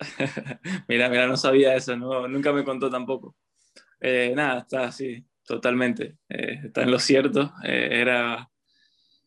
mira, 0.88 1.08
mira, 1.08 1.26
no 1.26 1.36
sabía 1.36 1.74
eso, 1.74 1.96
nunca 1.96 2.52
me 2.52 2.64
contó 2.64 2.90
tampoco. 2.90 3.36
Eh, 4.00 4.32
nada, 4.34 4.60
está 4.60 4.84
así, 4.84 5.24
totalmente. 5.44 6.18
Eh, 6.28 6.60
está 6.64 6.82
en 6.82 6.90
lo 6.90 6.98
cierto. 6.98 7.52
Eh, 7.64 7.88
era, 7.92 8.48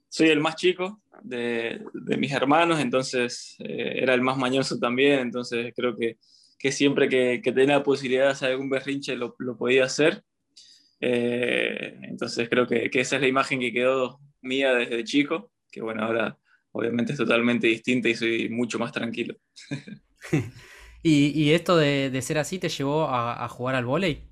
soy 0.08 0.30
el 0.30 0.40
más 0.40 0.56
chico 0.56 1.02
de, 1.22 1.82
mis 2.18 2.32
hermanos, 2.32 2.80
entonces 2.80 3.56
era 3.60 4.14
el 4.14 4.22
más 4.22 4.38
mañoso 4.38 4.80
también, 4.80 5.20
entonces 5.20 5.74
creo 5.76 5.96
que, 5.98 6.18
que 6.58 6.72
siempre 6.72 7.10
que, 7.10 7.42
tenía 7.44 7.78
la 7.78 7.84
posibilidad 7.84 8.26
de 8.26 8.32
hacer 8.32 8.52
algún 8.52 8.70
berrinche 8.70 9.16
lo, 9.16 9.36
lo 9.40 9.58
podía 9.58 9.86
hacer. 9.86 10.24
entonces 11.00 12.50
creo 12.50 12.68
que, 12.68 12.90
que 12.90 13.02
esa 13.02 13.18
es 13.18 13.22
la 13.22 13.28
imagen 13.28 13.60
que 13.60 13.74
quedó 13.74 14.20
mía 14.42 14.74
desde 14.74 15.04
chico, 15.04 15.52
que 15.72 15.82
bueno, 15.82 16.04
ahora 16.04 16.38
obviamente 16.72 17.14
es 17.14 17.18
totalmente 17.18 17.68
distinta 17.68 18.10
y 18.10 18.16
soy 18.16 18.50
mucho 18.50 18.80
más 18.80 18.92
tranquilo. 18.92 19.36
¿Y, 21.02 21.52
esto 21.54 21.78
de, 21.78 22.22
ser 22.22 22.38
así 22.38 22.60
te 22.60 22.70
llevó 22.70 23.08
a, 23.10 23.48
jugar 23.48 23.76
al 23.76 23.86
vóley? 23.86 24.24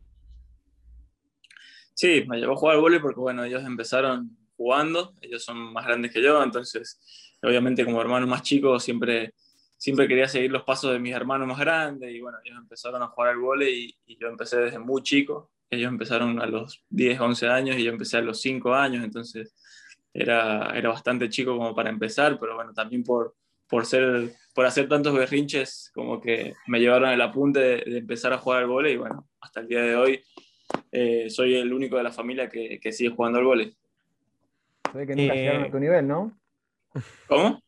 Sí, 1.93 2.25
me 2.27 2.37
llevó 2.37 2.53
a 2.53 2.57
jugar 2.57 2.75
al 2.75 2.81
vóley 2.81 2.99
porque 2.99 3.19
bueno, 3.19 3.43
ellos 3.43 3.63
empezaron 3.63 4.37
jugando, 4.55 5.13
ellos 5.21 5.43
son 5.43 5.73
más 5.73 5.85
grandes 5.85 6.11
que 6.11 6.21
yo, 6.21 6.43
entonces 6.43 6.99
obviamente 7.41 7.85
como 7.85 8.01
hermano 8.01 8.27
más 8.27 8.41
chico 8.41 8.79
siempre, 8.79 9.33
siempre 9.77 10.07
quería 10.07 10.27
seguir 10.27 10.51
los 10.51 10.63
pasos 10.63 10.91
de 10.91 10.99
mis 10.99 11.13
hermanos 11.13 11.47
más 11.47 11.59
grandes 11.59 12.11
y 12.11 12.19
bueno, 12.19 12.39
ellos 12.43 12.57
empezaron 12.57 13.01
a 13.01 13.07
jugar 13.07 13.31
al 13.31 13.39
vóley 13.39 13.95
y, 14.05 14.17
yo 14.17 14.27
empecé 14.27 14.57
desde 14.57 14.79
muy 14.79 15.01
chico, 15.03 15.51
ellos 15.69 15.89
empezaron 15.89 16.41
a 16.41 16.45
los 16.45 16.83
10, 16.89 17.19
11 17.19 17.47
años 17.47 17.77
y 17.77 17.83
yo 17.83 17.91
empecé 17.91 18.17
a 18.17 18.21
los 18.21 18.41
5 18.41 18.73
años, 18.73 19.03
entonces 19.03 19.53
era, 20.13 20.77
era 20.77 20.89
bastante 20.89 21.29
chico 21.29 21.57
como 21.57 21.73
para 21.73 21.89
empezar, 21.89 22.37
pero 22.39 22.55
bueno, 22.55 22.73
también 22.73 23.03
por, 23.03 23.35
por, 23.69 23.85
ser, 23.85 24.31
por 24.53 24.65
hacer 24.65 24.87
tantos 24.87 25.13
berrinches, 25.13 25.91
como 25.93 26.19
que 26.21 26.53
me 26.67 26.79
llevaron 26.79 27.09
el 27.09 27.21
apunte 27.21 27.59
de, 27.59 27.77
de 27.85 27.97
empezar 27.99 28.33
a 28.33 28.37
jugar 28.37 28.63
al 28.63 28.67
vóley 28.67 28.93
y 28.93 28.97
bueno, 28.97 29.27
hasta 29.41 29.59
el 29.59 29.67
día 29.67 29.81
de 29.81 29.95
hoy 29.95 30.23
eh, 30.91 31.29
soy 31.29 31.55
el 31.55 31.73
único 31.73 31.97
de 31.97 32.03
la 32.03 32.11
familia 32.11 32.49
que, 32.49 32.79
que 32.79 32.91
sigue 32.91 33.09
jugando 33.09 33.39
al 33.39 33.45
vóley. 33.45 33.75
Se 34.91 34.97
ve 34.97 35.07
que 35.07 35.15
nunca 35.15 35.33
llegaron 35.33 35.63
a 35.63 35.71
tu 35.71 35.79
nivel, 35.79 36.07
¿no? 36.07 36.39
¿Cómo? 37.27 37.61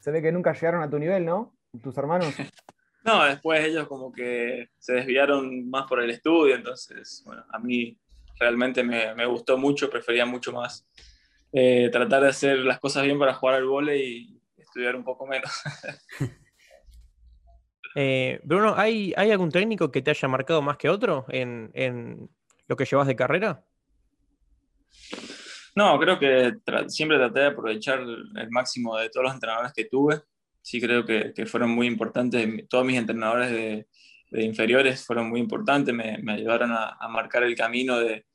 Se 0.00 0.10
ve 0.10 0.22
que 0.22 0.32
nunca 0.32 0.52
llegaron 0.52 0.82
a 0.82 0.90
tu 0.90 0.98
nivel, 0.98 1.24
¿no? 1.24 1.54
Tus 1.82 1.96
hermanos. 1.96 2.28
no, 3.04 3.24
después 3.24 3.64
ellos 3.64 3.88
como 3.88 4.12
que 4.12 4.68
se 4.78 4.94
desviaron 4.94 5.68
más 5.68 5.86
por 5.86 6.02
el 6.02 6.10
estudio, 6.10 6.54
entonces, 6.54 7.22
bueno, 7.24 7.44
a 7.50 7.58
mí 7.58 7.98
realmente 8.38 8.82
me, 8.84 9.26
gustó 9.26 9.56
mucho, 9.56 9.88
prefería 9.88 10.26
mucho 10.26 10.52
más 10.52 10.86
eh, 11.52 11.88
tratar 11.90 12.22
de 12.22 12.28
hacer 12.28 12.58
las 12.58 12.78
cosas 12.78 13.04
bien 13.04 13.18
para 13.18 13.34
jugar 13.34 13.56
al 13.56 13.64
vole 13.64 13.96
y 13.96 14.35
estudiar 14.76 14.96
un 14.96 15.04
poco 15.04 15.26
menos. 15.26 15.50
Eh, 17.98 18.40
Bruno, 18.44 18.74
¿hay, 18.76 19.14
¿hay 19.16 19.30
algún 19.30 19.50
técnico 19.50 19.90
que 19.90 20.02
te 20.02 20.10
haya 20.10 20.28
marcado 20.28 20.60
más 20.60 20.76
que 20.76 20.90
otro 20.90 21.24
en, 21.30 22.28
lo 22.68 22.76
que 22.76 22.84
llevas 22.84 23.06
de 23.06 23.16
carrera? 23.16 23.64
No, 25.74 25.98
creo 25.98 26.18
que 26.18 26.58
siempre 26.88 27.16
traté 27.16 27.40
de 27.40 27.46
aprovechar 27.46 28.00
el 28.00 28.50
máximo 28.50 28.98
de 28.98 29.08
todos 29.08 29.24
los 29.24 29.32
entrenadores 29.32 29.72
que 29.72 29.86
tuve. 29.86 30.20
Sí 30.60 30.78
creo 30.78 31.06
que, 31.06 31.46
fueron 31.46 31.70
muy 31.70 31.86
importantes. 31.86 32.68
Todos 32.68 32.84
mis 32.84 32.98
entrenadores 32.98 33.50
de, 33.50 33.86
inferiores 34.44 35.02
fueron 35.02 35.30
muy 35.30 35.40
importantes, 35.40 35.94
me, 35.94 36.20
ayudaron 36.30 36.72
a, 36.72 36.98
marcar 37.08 37.44
el 37.44 37.56
camino 37.56 37.98
de, 37.98 38.26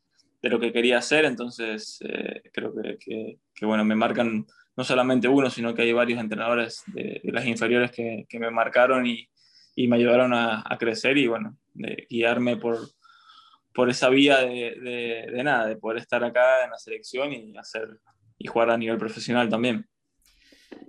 lo 0.41 0.59
que 0.59 0.73
quería 0.73 0.97
hacer. 0.97 1.23
Entonces, 1.25 1.99
eh, 2.01 2.41
creo 2.51 2.73
que, 2.99 3.37
bueno, 3.63 3.85
me 3.85 3.93
marcan 3.93 4.47
no 4.75 4.83
solamente 4.83 5.27
uno, 5.27 5.49
sino 5.49 5.73
que 5.73 5.83
hay 5.83 5.93
varios 5.93 6.19
entrenadores 6.19 6.83
de, 6.87 7.21
las 7.25 7.45
inferiores 7.45 7.91
que, 7.91 8.25
me 8.39 8.51
marcaron 8.51 9.05
y, 9.05 9.27
y 9.75 9.87
me 9.87 9.97
ayudaron 9.97 10.33
a, 10.33 10.63
crecer 10.79 11.17
y 11.17 11.27
bueno, 11.27 11.57
de 11.73 12.07
guiarme 12.09 12.57
por, 12.57 12.77
por 13.73 13.89
esa 13.89 14.09
vía 14.09 14.39
de, 14.39 15.27
de, 15.31 15.43
nada, 15.43 15.67
de 15.67 15.75
poder 15.75 15.97
estar 15.97 16.23
acá 16.23 16.63
en 16.63 16.71
la 16.71 16.77
selección 16.77 17.33
y 17.33 17.57
hacer 17.57 17.99
y 18.37 18.47
jugar 18.47 18.71
a 18.71 18.77
nivel 18.77 18.97
profesional 18.97 19.49
también. 19.49 19.87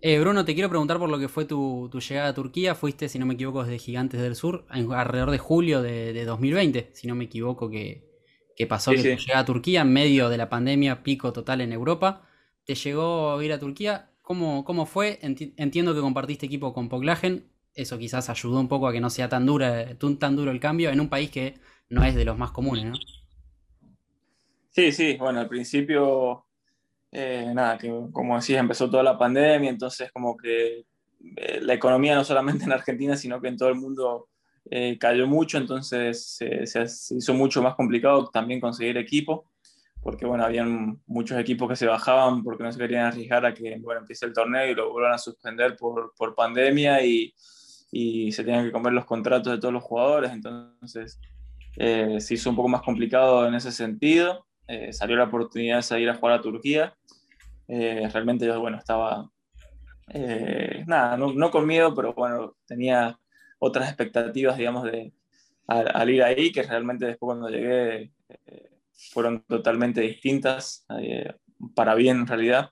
Eh, 0.01 0.19
Bruno, 0.19 0.45
te 0.45 0.55
quiero 0.55 0.69
preguntar 0.69 0.99
por 0.99 1.11
lo 1.11 1.19
que 1.19 1.29
fue 1.29 1.45
tu, 1.45 1.89
tu, 1.91 2.01
llegada 2.01 2.29
a 2.29 2.35
Turquía. 2.35 2.75
Fuiste, 2.75 3.09
si 3.09 3.19
no 3.19 3.27
me 3.27 3.35
equivoco, 3.35 3.63
desde 3.63 3.79
Gigantes 3.79 4.21
del 4.21 4.37
Sur, 4.37 4.65
alrededor 4.69 5.31
de 5.31 5.39
julio 5.39 5.83
de, 5.83 6.13
de 6.13 6.25
2020, 6.25 6.91
si 6.93 7.07
no 7.07 7.15
me 7.15 7.25
equivoco, 7.25 7.69
que, 7.69 8.09
que 8.57 8.67
pasó 8.67 8.93
que 8.93 8.97
tu 8.99 9.03
llegada 9.03 9.41
a 9.41 9.45
Turquía 9.45 9.83
en 9.83 9.93
medio 9.93 10.29
de 10.29 10.39
la 10.39 10.49
pandemia, 10.49 11.03
pico 11.03 11.33
total 11.33 11.61
en 11.61 11.73
Europa. 11.73 12.29
¿Te 12.65 12.75
llegó 12.75 13.37
a 13.37 13.45
ir 13.45 13.53
a 13.53 13.59
Turquía? 13.59 14.11
¿Cómo, 14.23 14.65
cómo 14.65 14.87
fue? 14.87 15.19
Entiendo 15.23 15.95
que 15.95 16.01
compartiste 16.01 16.47
equipo 16.47 16.73
con 16.73 16.89
Poglagen 16.89 17.53
eso 17.75 17.99
quizás 17.99 18.29
ayudó 18.29 18.61
un 18.61 18.69
poco 18.69 18.87
a 18.87 18.93
que 18.93 19.01
no 19.01 19.11
sea 19.11 19.29
tan, 19.29 19.47
dura, 19.47 19.87
tan 20.19 20.37
duro 20.37 20.51
el 20.51 20.61
cambio 20.61 20.91
en 20.91 21.01
un 21.01 21.09
país 21.09 21.31
que 21.31 21.55
no 21.89 22.05
es 22.05 22.15
de 22.15 22.25
los 22.25 22.37
más 22.39 22.51
comunes, 22.51 22.85
¿no? 22.85 22.95
Sí, 24.71 24.93
sí, 24.93 25.17
bueno, 25.19 25.41
al 25.41 25.49
principio, 25.49 26.47
eh, 27.11 27.51
nada, 27.55 27.77
que 27.77 27.93
como 28.11 28.37
decías, 28.37 28.61
empezó 28.61 28.89
toda 28.91 29.03
la 29.03 29.19
pandemia, 29.19 29.71
entonces 29.71 30.11
como 30.13 30.37
que 30.37 30.87
eh, 31.37 31.61
la 31.61 31.75
economía 31.75 32.15
no 32.15 32.25
solamente 32.25 32.65
en 32.65 32.73
Argentina, 32.73 33.17
sino 33.17 33.41
que 33.41 33.49
en 33.49 33.57
todo 33.59 33.69
el 33.69 33.75
mundo 33.75 34.29
eh, 34.71 34.97
cayó 34.99 35.27
mucho, 35.27 35.59
entonces 35.59 36.37
se 36.39 36.87
hizo 37.17 37.35
mucho 37.35 37.63
más 37.63 37.75
complicado 37.75 38.31
también 38.31 38.61
conseguir 38.61 38.97
equipo, 38.97 39.51
porque 40.03 40.27
bueno, 40.27 40.45
habían 40.45 41.01
muchos 41.07 41.39
equipos 41.39 41.69
que 41.69 41.77
se 41.77 41.87
bajaban 41.87 42.43
porque 42.43 42.65
no 42.65 42.73
se 42.73 42.79
querían 42.79 43.07
arriesgar 43.07 43.47
a 43.47 43.55
que, 43.55 43.79
bueno, 43.81 44.01
empiece 44.01 44.27
el 44.27 44.33
torneo 44.33 44.71
y 44.71 44.75
lo 44.75 44.93
vuelvan 44.93 45.15
a 45.15 45.19
suspender 45.19 45.77
por, 45.77 46.13
por 46.17 46.35
pandemia 46.35 47.05
y 47.05 47.33
y 47.93 48.33
se 48.33 48.43
tenían 48.43 48.65
que 48.65 48.73
comer 48.73 48.95
los 48.95 49.05
contratos 49.05 49.53
de 49.53 49.61
todos 49.61 49.75
los 49.75 49.83
jugadores, 49.83 50.33
entonces 50.33 51.21
eh, 51.77 52.19
se 52.21 52.35
hizo 52.35 52.49
un 52.49 52.57
poco 52.57 52.69
más 52.69 52.81
complicado 52.81 53.47
en 53.47 53.55
ese 53.55 53.71
sentido. 53.71 54.47
Eh, 54.67 54.93
salió 54.95 55.17
la 55.17 55.25
oportunidad 55.25 55.77
de 55.77 55.83
salir 55.83 56.09
a 56.09 56.15
jugar 56.15 56.39
a 56.39 56.41
Turquía. 56.41 56.95
Eh, 57.69 58.09
realmente 58.11 58.47
yo, 58.47 58.59
bueno, 58.61 58.79
estaba, 58.79 59.31
nada, 60.87 61.17
no, 61.19 61.35
no, 61.35 61.51
con 61.51 61.67
miedo, 61.67 61.95
pero 61.95 62.15
bueno, 62.15 62.57
tenía 62.67 63.19
otras 63.59 63.89
expectativas, 63.89 64.57
digamos, 64.57 64.85
de, 64.85 65.13
al, 65.67 66.09
ir 66.09 66.23
ahí, 66.23 66.51
que 66.51 66.63
realmente 66.63 67.05
después 67.05 67.29
cuando 67.29 67.51
llegué 67.51 68.11
fueron 69.11 69.43
totalmente 69.49 70.01
distintas, 70.01 70.87
para 71.75 71.95
bien 71.95 72.19
en 72.19 72.27
realidad. 72.27 72.71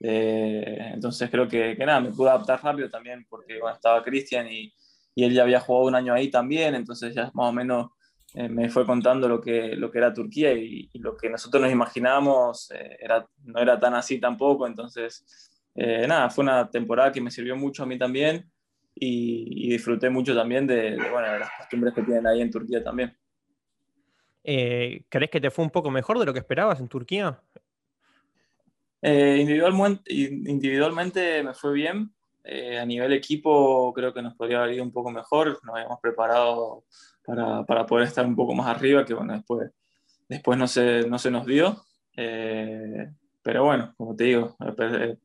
Eh, 0.00 0.90
entonces 0.94 1.30
creo 1.30 1.46
que, 1.46 1.76
que, 1.76 1.86
nada, 1.86 2.00
me 2.00 2.10
pude 2.10 2.28
adaptar 2.28 2.62
rápido 2.62 2.90
también 2.90 3.24
porque 3.28 3.60
bueno, 3.60 3.76
estaba 3.76 4.02
Cristian 4.02 4.48
y, 4.50 4.72
y, 5.14 5.24
él 5.24 5.32
ya 5.32 5.42
había 5.42 5.60
jugado 5.60 5.86
un 5.86 5.94
año 5.94 6.12
ahí 6.12 6.28
también, 6.28 6.74
entonces 6.74 7.14
ya 7.14 7.30
más 7.34 7.50
o 7.50 7.52
menos 7.52 7.90
eh, 8.34 8.48
me 8.48 8.68
fue 8.68 8.84
contando 8.84 9.28
lo 9.28 9.40
que, 9.40 9.76
lo 9.76 9.92
que 9.92 9.98
era 9.98 10.12
Turquía 10.12 10.52
y, 10.54 10.90
lo 10.94 11.16
que 11.16 11.30
nosotros 11.30 11.62
nos 11.62 11.70
imaginábamos 11.70 12.68
eh, 12.72 12.96
era, 12.98 13.24
no 13.44 13.60
era 13.60 13.78
tan 13.78 13.94
así 13.94 14.18
tampoco, 14.18 14.66
entonces 14.66 15.24
nada, 15.74 16.28
fue 16.28 16.42
una 16.42 16.68
temporada 16.68 17.12
que 17.12 17.20
me 17.20 17.30
sirvió 17.30 17.56
mucho 17.56 17.84
a 17.84 17.86
mí 17.86 17.96
también 17.96 18.50
y, 18.94 19.70
disfruté 19.70 20.10
mucho 20.10 20.34
también 20.34 20.66
de, 20.66 20.96
bueno, 21.12 21.32
de 21.32 21.38
las 21.38 21.50
costumbres 21.58 21.94
que 21.94 22.02
tienen 22.02 22.26
ahí 22.26 22.40
en 22.42 22.50
Turquía 22.50 22.82
también. 22.82 23.16
¿Crees 24.44 25.30
que 25.30 25.40
te 25.40 25.50
fue 25.50 25.64
un 25.64 25.70
poco 25.70 25.90
mejor 25.90 26.18
de 26.18 26.26
lo 26.26 26.32
que 26.32 26.40
esperabas 26.40 26.80
en 26.80 26.88
Turquía? 26.88 27.40
Eh, 29.02 29.38
individualmente, 30.46 31.42
me 31.42 31.54
fue 31.54 31.72
bien. 31.72 32.12
Eh, 32.44 32.78
a 32.78 32.86
nivel 32.86 33.12
equipo 33.12 33.92
creo 33.92 34.12
que 34.12 34.22
nos 34.22 34.34
podría 34.34 34.62
haber 34.62 34.74
ido 34.76 34.84
un 34.84 34.92
poco 34.92 35.10
mejor. 35.10 35.58
Nos 35.64 35.74
habíamos 35.74 36.00
preparado 36.00 36.84
para, 37.24 37.64
para, 37.64 37.84
poder 37.84 38.06
estar 38.06 38.24
un 38.24 38.36
poco 38.36 38.54
más 38.54 38.68
arriba, 38.68 39.04
que 39.04 39.14
bueno, 39.14 39.32
después, 39.34 39.70
después 40.28 40.56
no, 40.56 40.68
se, 40.68 41.06
no 41.08 41.18
se 41.18 41.30
nos 41.30 41.44
dio. 41.46 41.84
Eh, 42.16 43.10
pero 43.42 43.64
bueno, 43.64 43.92
como 43.96 44.14
te 44.14 44.24
digo, 44.24 44.56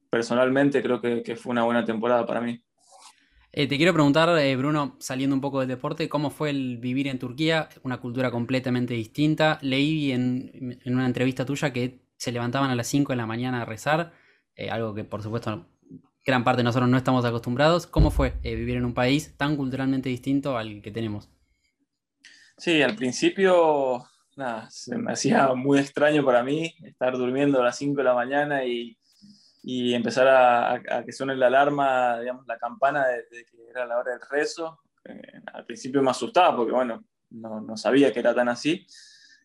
personalmente 0.10 0.82
creo 0.82 1.00
que, 1.00 1.36
fue 1.36 1.52
una 1.52 1.64
buena 1.64 1.86
temporada 1.86 2.26
para 2.26 2.42
mí. 2.42 2.60
Te 3.52 3.78
quiero 3.78 3.94
preguntar, 3.94 4.30
Bruno, 4.58 4.96
saliendo 5.00 5.36
un 5.36 5.42
poco 5.42 5.60
del 5.60 5.70
deporte, 5.70 6.10
¿cómo 6.10 6.30
fue 6.30 6.50
el 6.50 6.78
vivir 6.78 7.08
en 7.08 7.20
Turquía? 7.20 7.70
Una 7.84 7.98
cultura 7.98 8.30
completamente 8.30 8.94
distinta. 8.94 9.58
Leí 9.62 10.12
en, 10.12 10.80
una 10.86 11.06
entrevista 11.06 11.46
tuya 11.46 11.74
que 11.74 12.02
se 12.18 12.32
levantaban 12.32 12.70
a 12.70 12.76
las 12.76 12.88
5 12.88 13.14
de 13.14 13.18
la 13.18 13.26
mañana 13.26 13.62
a 13.62 13.66
rezar, 13.66 14.14
eh, 14.56 14.70
algo 14.70 14.94
que 14.94 15.04
por 15.04 15.24
supuesto 15.24 15.66
gran 16.26 16.44
parte 16.44 16.58
de 16.58 16.66
nosotros 16.66 16.90
no 16.90 16.98
estamos 16.98 17.24
acostumbrados. 17.26 17.88
¿Cómo 17.88 18.12
fue 18.12 18.34
eh, 18.44 18.56
vivir 18.56 18.76
en 18.76 18.86
un 18.86 18.94
país 18.94 19.36
tan 19.38 19.56
culturalmente 19.56 20.10
distinto 20.10 20.58
al 20.58 20.82
que 20.82 20.92
tenemos? 20.92 21.30
Sí, 22.58 22.82
al 22.82 22.96
principio 22.96 24.04
nada, 24.36 24.70
se 24.70 24.98
me 24.98 25.12
hacía 25.12 25.54
muy 25.54 25.80
extraño 25.80 26.24
para 26.24 26.44
mí 26.44 26.76
estar 26.84 27.18
durmiendo 27.18 27.62
a 27.62 27.66
las 27.66 27.78
5 27.78 27.98
de 27.98 28.04
la 28.04 28.14
mañana 28.14 28.66
y, 28.66 28.98
y 29.70 29.94
empezar 29.94 30.30
a, 30.30 31.04
que 31.04 31.12
suene 31.12 31.36
la 31.36 31.48
alarma, 31.48 32.22
digamos, 32.22 32.48
la 32.48 32.58
campana 32.58 33.06
de, 33.06 33.26
que 33.30 33.70
era 33.70 33.86
la 33.86 33.98
hora 33.98 34.14
del 34.14 34.22
rezo. 34.32 34.80
Eh, 35.04 35.42
al 35.52 35.66
principio 35.66 36.02
me 36.02 36.10
asustaba 36.10 36.56
porque, 36.56 36.72
bueno, 36.72 37.04
no, 37.32 37.60
no 37.60 37.76
sabía 37.76 38.14
que 38.14 38.22
era 38.22 38.34
tan 38.34 38.48
así. 38.48 38.88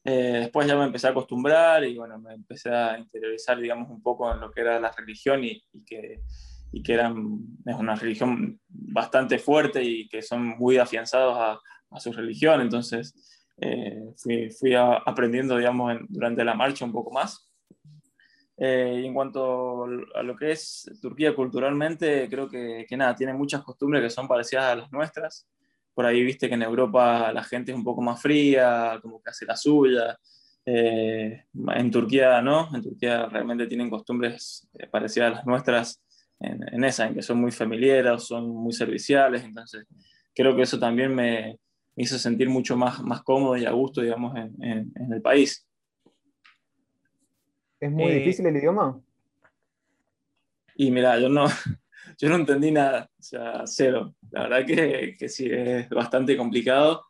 Eh, 0.05 0.39
después 0.43 0.69
ya 0.69 0.77
me 0.77 0.85
empecé 0.85 1.09
a 1.09 1.11
acostumbrar 1.11 1.83
y 1.83 1.99
bueno, 1.99 2.21
me 2.21 2.35
empecé 2.35 2.71
a 2.71 2.97
interiorizar, 3.01 3.59
digamos, 3.59 3.91
un 3.91 4.01
poco 4.01 4.33
en 4.33 4.39
lo 4.39 4.53
que 4.53 4.61
era 4.61 4.79
la 4.79 4.93
religión 4.93 5.43
y, 5.43 5.61
que, 5.85 6.21
y 6.71 6.85
que 6.85 6.95
eran, 6.95 7.41
es 7.67 7.75
una 7.75 7.97
religión 7.97 8.61
bastante 8.69 9.41
fuerte 9.41 9.83
y 9.83 10.09
que 10.09 10.23
son 10.23 10.57
muy 10.57 10.79
afianzados 10.79 11.37
a, 11.37 11.61
a 11.91 11.99
su 11.99 12.13
religión. 12.13 12.61
Entonces, 12.61 13.13
eh, 13.57 14.13
fui, 14.17 14.51
fui 14.53 14.77
aprendiendo, 14.77 15.57
digamos, 15.57 15.97
durante 16.09 16.45
la 16.45 16.55
marcha 16.55 16.85
un 16.85 16.93
poco 16.93 17.11
más. 17.11 17.52
Eh, 18.57 19.01
y 19.03 19.07
en 19.07 19.15
cuanto 19.15 19.85
a 20.15 20.23
lo 20.23 20.37
que 20.37 20.53
es 20.53 20.91
Turquía 21.01 21.35
culturalmente, 21.35 22.29
creo 22.29 22.49
que, 22.49 22.87
que 22.89 22.97
nada, 22.97 23.15
tiene 23.15 23.33
muchas 23.33 23.63
costumbres 23.63 24.03
que 24.03 24.11
son 24.11 24.29
parecidas 24.29 24.65
a 24.65 24.77
las 24.77 24.93
nuestras 24.93 25.47
por 25.95 26.07
ahí 26.07 26.23
viste 26.23 26.49
que 26.49 26.55
en 26.55 26.63
Europa 26.63 27.33
la 27.33 27.45
gente 27.45 27.73
es 27.73 27.77
un 27.77 27.85
poco 27.85 28.01
más 28.01 28.21
fría, 28.21 28.99
como 29.03 29.21
que 29.23 29.31
hace 29.31 29.45
la 29.45 29.57
suya. 29.57 30.19
Eh, 30.65 31.45
en 31.53 31.91
Turquía 31.91 32.41
no, 32.41 32.75
en 32.75 32.83
Turquía 32.83 33.27
realmente 33.27 33.67
tienen 33.67 33.91
costumbres 33.91 34.69
eh, 34.75 34.87
parecidas 34.87 35.33
a 35.33 35.35
las 35.37 35.47
nuestras 35.47 36.01
en, 36.39 36.83
esa, 36.85 37.07
en 37.07 37.15
que 37.15 37.23
son 37.23 37.41
muy 37.41 37.53
familiares, 37.53 38.25
son 38.25 38.49
muy 38.49 38.73
serviciales, 38.73 39.45
entonces 39.45 39.87
creo 40.35 40.57
que 40.57 40.63
eso 40.63 40.77
también 40.77 41.15
me, 41.15 41.57
hizo 41.95 42.19
sentir 42.19 42.49
mucho 42.49 42.77
más, 42.77 43.01
más 43.03 43.23
cómodo 43.23 43.57
y 43.57 43.65
a 43.65 43.71
gusto, 43.71 44.01
digamos, 44.01 44.35
en, 44.37 44.93
el 45.13 45.23
país. 45.23 45.65
¿Es 47.83 47.91
muy 47.91 48.13
eh, 48.13 48.19
difícil 48.21 48.47
el 48.47 48.57
idioma? 48.57 49.03
Y 50.77 50.93
mira, 50.93 51.19
yo 51.19 51.29
no, 51.29 51.47
yo 52.19 52.29
no 52.29 52.37
entendí 52.37 52.71
nada, 52.71 53.11
o 53.19 53.23
sea, 53.23 53.63
cero. 53.67 54.15
La 54.31 54.43
verdad 54.45 54.65
que, 54.65 55.17
que 55.19 55.29
sí, 55.29 55.49
es 55.51 55.89
bastante 55.89 56.37
complicado. 56.37 57.07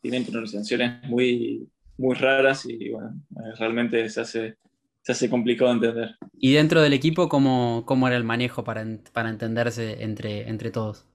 Tienen 0.00 0.24
pronunciaciones 0.24 1.00
muy, 1.04 1.68
muy 1.96 2.16
raras 2.16 2.66
y 2.66 2.90
bueno, 2.90 3.14
eh, 3.36 3.54
realmente 3.56 4.08
se 4.10 4.20
hace, 4.20 4.56
se 5.00 5.12
hace 5.12 5.30
complicado 5.30 5.70
entender. 5.70 6.16
¿Y 6.32 6.54
dentro 6.54 6.82
del 6.82 6.92
equipo 6.92 7.28
cómo, 7.28 7.84
cómo 7.86 8.08
era 8.08 8.16
el 8.16 8.24
manejo 8.24 8.64
para, 8.64 8.84
para 9.12 9.30
entenderse 9.30 10.02
entre, 10.02 10.48
entre 10.48 10.72
todos? 10.72 11.06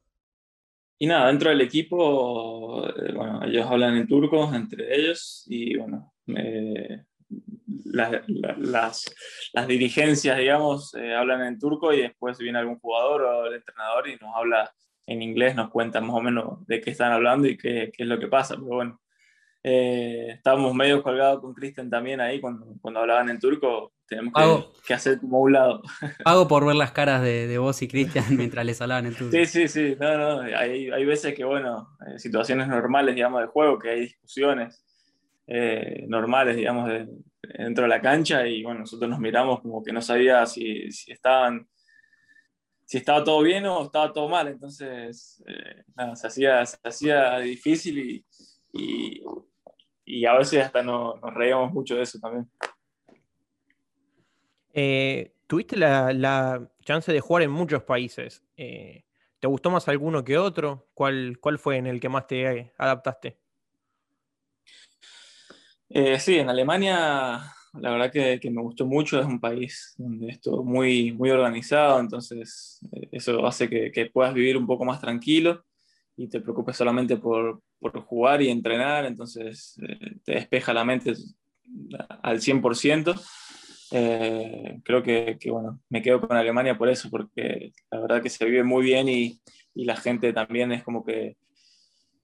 Y 0.98 1.08
nada, 1.08 1.28
dentro 1.28 1.50
del 1.50 1.60
equipo, 1.60 2.88
eh, 2.88 3.12
bueno, 3.14 3.44
ellos 3.44 3.66
hablan 3.68 3.98
en 3.98 4.08
turco 4.08 4.54
entre 4.56 4.96
ellos 4.96 5.44
y 5.50 5.76
bueno, 5.76 6.14
las, 7.86 9.06
las, 9.54 9.68
dirigencias, 9.68 10.38
digamos, 10.38 10.94
eh, 10.96 11.14
hablan 11.14 11.46
en 11.46 11.60
turco 11.60 11.94
y 11.94 12.02
después 12.02 12.38
viene 12.38 12.60
algún 12.60 12.80
jugador 12.80 13.22
o 13.24 13.46
el 13.48 13.56
entrenador 13.56 14.08
y 14.08 14.16
nos 14.18 14.36
habla 14.36 14.72
en 15.08 15.22
inglés, 15.22 15.56
nos 15.56 15.70
cuenta 15.70 16.00
más 16.02 16.16
o 16.16 16.22
menos 16.22 16.66
de 16.68 16.82
qué 16.82 16.92
están 16.92 17.12
hablando 17.12 17.48
y 17.48 17.58
qué, 17.58 17.92
qué 17.96 18.04
es 18.04 18.10
lo 18.10 18.20
que 18.20 18.28
pasa. 18.28 18.56
Pero 18.56 18.68
bueno, 18.68 19.02
eh, 19.64 20.28
estábamos 20.30 20.74
medio 20.74 21.04
colgados 21.04 21.40
con 21.42 21.54
Cristian 21.54 21.90
también 21.90 22.20
ahí 22.20 22.40
cuando, 22.40 22.66
cuando 22.82 23.02
hablaban 23.02 23.30
en 23.30 23.40
turco. 23.40 23.94
Tenemos 24.08 24.34
que, 24.86 24.94
hacer 24.94 25.20
como 25.20 25.40
un 25.40 25.54
lado. 25.54 25.82
Pago 26.26 26.46
por 26.46 26.66
ver 26.66 26.76
las 26.76 26.92
caras 26.92 27.22
de, 27.22 27.48
de 27.48 27.58
vos 27.58 27.82
y 27.82 27.88
Cristian 27.88 28.26
mientras 28.38 28.66
les 28.66 28.82
hablaban 28.82 29.06
en 29.06 29.16
turco. 29.16 29.32
Sí, 29.32 29.46
sí, 29.46 29.68
sí. 29.68 29.96
No, 30.00 30.18
no. 30.18 30.42
Hay, 30.42 30.90
hay 30.90 31.06
veces 31.06 31.34
que, 31.34 31.46
bueno, 31.46 31.96
eh, 32.08 32.20
situaciones 32.20 32.68
normales, 32.68 33.16
digamos, 33.16 33.42
de 33.42 33.48
juego, 33.48 33.80
que 33.80 33.90
hay 33.90 34.00
discusiones 34.02 34.84
eh, 35.48 36.06
normales, 36.08 36.56
digamos, 36.56 36.90
dentro 37.42 37.84
de 37.84 37.90
la 37.90 38.02
cancha 38.02 38.48
y 38.48 38.64
bueno, 38.64 38.82
nosotros 38.82 39.10
nos 39.10 39.20
miramos 39.20 39.62
como 39.62 39.84
que 39.84 39.92
no 39.92 40.02
sabía 40.02 40.46
si, 40.46 40.88
estaban 41.08 41.68
si 42.86 42.98
estaba 42.98 43.24
todo 43.24 43.42
bien 43.42 43.66
o 43.66 43.84
estaba 43.84 44.14
todo 44.14 44.30
mal, 44.30 44.48
entonces 44.48 45.44
eh, 45.48 45.84
nada, 45.96 46.16
se, 46.16 46.28
hacía, 46.28 46.66
se 46.66 46.78
hacía 46.84 47.40
difícil 47.40 48.00
y, 48.00 48.26
y, 48.74 49.24
y, 50.06 50.26
a 50.26 50.38
veces 50.38 50.64
hasta 50.64 50.84
no, 50.84 51.16
nos 51.18 51.34
reíamos 51.34 51.72
mucho 51.72 51.96
de 51.96 52.04
eso 52.04 52.20
también. 52.20 52.50
Eh, 54.74 55.34
tuviste 55.48 55.76
la, 55.78 56.14
la, 56.14 56.70
chance 56.84 57.12
de 57.12 57.20
jugar 57.20 57.44
en 57.44 57.52
muchos 57.52 57.84
países. 57.84 58.44
¿Te 58.56 59.48
gustó 59.48 59.72
más 59.72 59.88
alguno 59.88 60.24
que 60.24 60.38
otro? 60.38 60.90
¿Cuál, 60.94 61.38
¿Cuál 61.40 61.60
fue 61.60 61.78
en 61.78 61.88
el 61.88 62.00
que 62.00 62.10
más 62.10 62.28
te 62.28 62.72
adaptaste? 62.78 63.41
Eh, 65.94 66.20
sí, 66.20 66.38
en 66.38 66.50
Alemania 66.50 67.54
la 67.74 67.92
verdad 67.92 68.12
que, 68.12 68.50
me 68.50 68.62
gustó 68.62 68.86
mucho, 68.86 69.20
es 69.20 69.26
un 69.26 69.40
país 69.40 69.94
donde 69.98 70.30
es 70.30 70.42
todo 70.42 70.64
muy, 70.64 71.12
muy 71.12 71.30
organizado, 71.32 72.00
entonces 72.00 72.80
eh, 72.94 73.10
eso 73.12 73.46
hace 73.46 73.70
que, 73.70 74.10
puedas 74.14 74.34
vivir 74.34 74.58
un 74.58 74.68
poco 74.68 74.86
más 74.86 75.02
tranquilo 75.02 75.64
y 76.16 76.30
te 76.30 76.40
preocupes 76.40 76.78
solamente 76.78 77.18
por, 77.18 77.62
jugar 78.06 78.42
y 78.42 78.50
entrenar, 78.50 79.06
entonces 79.06 79.78
eh, 79.88 80.18
te 80.24 80.34
despeja 80.34 80.74
la 80.74 80.86
mente 80.86 81.14
al 82.22 82.40
100%. 82.40 83.16
creo 84.84 85.04
que, 85.04 85.38
bueno, 85.50 85.82
me 85.90 86.02
quedo 86.02 86.22
con 86.22 86.38
Alemania 86.38 86.78
por 86.78 86.90
eso, 86.90 87.10
porque 87.10 87.74
la 87.90 88.00
verdad 88.00 88.22
que 88.22 88.30
se 88.30 88.46
vive 88.46 88.64
muy 88.64 88.84
bien 88.84 89.10
y, 89.10 89.42
la 89.74 89.96
gente 89.96 90.34
también 90.34 90.74
es 90.74 90.84
como 90.84 91.04
que 91.06 91.38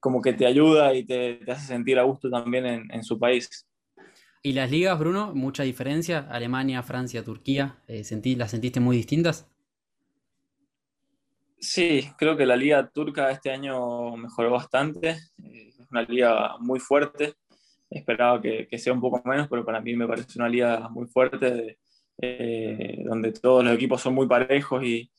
como 0.00 0.22
que 0.22 0.32
te 0.32 0.46
ayuda 0.46 0.94
y 0.94 1.04
te, 1.04 1.40
hace 1.48 1.66
sentir 1.66 1.98
a 1.98 2.04
gusto 2.04 2.30
también 2.30 2.88
en, 2.90 3.02
su 3.02 3.18
país. 3.18 3.66
¿Y 4.42 4.52
las 4.52 4.70
ligas, 4.70 4.98
Bruno? 4.98 5.34
¿Mucha 5.34 5.64
diferencia? 5.64 6.26
Alemania, 6.30 6.82
Francia, 6.82 7.24
Turquía, 7.24 7.82
eh, 7.88 8.04
¿las 8.36 8.50
sentiste 8.50 8.80
muy 8.80 8.96
distintas? 8.96 9.48
Sí, 11.60 12.08
creo 12.16 12.36
que 12.36 12.46
la 12.46 12.54
liga 12.54 12.88
turca 12.88 13.30
este 13.30 13.50
año 13.50 14.16
mejoró 14.16 14.52
bastante. 14.52 15.10
Eh, 15.42 15.68
es 15.70 15.90
una 15.90 16.02
liga 16.02 16.56
muy 16.60 16.78
fuerte. 16.78 17.34
Esperaba 17.90 18.40
que, 18.40 18.68
sea 18.78 18.92
un 18.92 19.00
poco 19.00 19.20
menos, 19.24 19.48
pero 19.48 19.64
para 19.64 19.80
mí 19.80 19.96
me 19.96 20.06
parece 20.06 20.38
una 20.38 20.48
liga 20.48 20.88
muy 20.88 21.06
fuerte, 21.08 21.78
eh, 22.20 23.02
donde 23.04 23.32
todos 23.32 23.64
los 23.64 23.74
equipos 23.74 24.00
son 24.00 24.14
muy 24.14 24.28
parejos 24.28 24.84
y, 24.84 25.10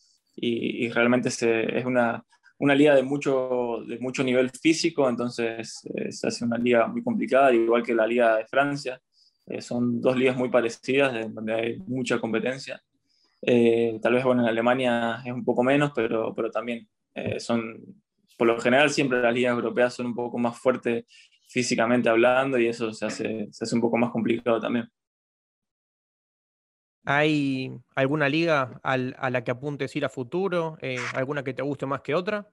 realmente 0.91 1.27
es 1.29 1.85
una, 1.85 2.23
una 2.59 2.75
liga 2.75 2.93
de 2.93 3.03
mucho, 3.03 3.83
de 3.87 3.97
mucho 3.99 4.23
nivel 4.23 4.49
físico, 4.49 5.09
entonces 5.09 5.81
eh, 5.95 6.11
se 6.11 6.27
hace 6.27 6.43
una 6.43 6.57
liga 6.57 6.87
muy 6.87 7.01
complicada, 7.01 7.53
igual 7.53 7.83
que 7.83 7.95
la 7.95 8.05
liga 8.05 8.37
de 8.37 8.45
Francia. 8.45 9.01
Eh, 9.47 9.61
son 9.61 9.99
dos 10.01 10.15
ligas 10.17 10.35
muy 10.35 10.49
parecidas, 10.49 11.33
donde 11.33 11.53
hay 11.53 11.77
mucha 11.87 12.19
competencia. 12.19 12.81
Eh, 13.41 13.97
tal 14.01 14.13
vez 14.13 14.23
bueno, 14.25 14.43
en 14.43 14.49
Alemania 14.49 15.21
es 15.25 15.31
un 15.31 15.45
poco 15.45 15.63
menos, 15.63 15.91
pero, 15.95 16.33
pero 16.35 16.51
también 16.51 16.87
son, 17.37 17.81
por 18.37 18.47
lo 18.47 18.57
general, 18.61 18.89
siempre 18.89 19.21
las 19.21 19.33
ligas 19.33 19.53
europeas 19.53 19.93
son 19.93 20.05
un 20.05 20.15
poco 20.15 20.37
más 20.37 20.57
fuertes 20.57 21.03
físicamente 21.49 22.07
hablando 22.07 22.57
y 22.57 22.67
eso 22.67 22.93
se 22.93 23.05
hace, 23.05 23.47
se 23.51 23.63
hace 23.65 23.75
un 23.75 23.81
poco 23.81 23.97
más 23.97 24.11
complicado 24.11 24.59
también. 24.59 24.87
¿Hay 27.05 27.71
alguna 27.95 28.29
liga 28.29 28.79
a 28.83 28.97
la 28.97 29.43
que 29.43 29.51
apuntes 29.51 29.95
ir 29.95 30.05
a 30.05 30.09
futuro? 30.09 30.77
Eh, 30.81 30.97
¿Alguna 31.13 31.43
que 31.43 31.53
te 31.53 31.61
guste 31.61 31.85
más 31.85 32.01
que 32.01 32.13
otra? 32.13 32.47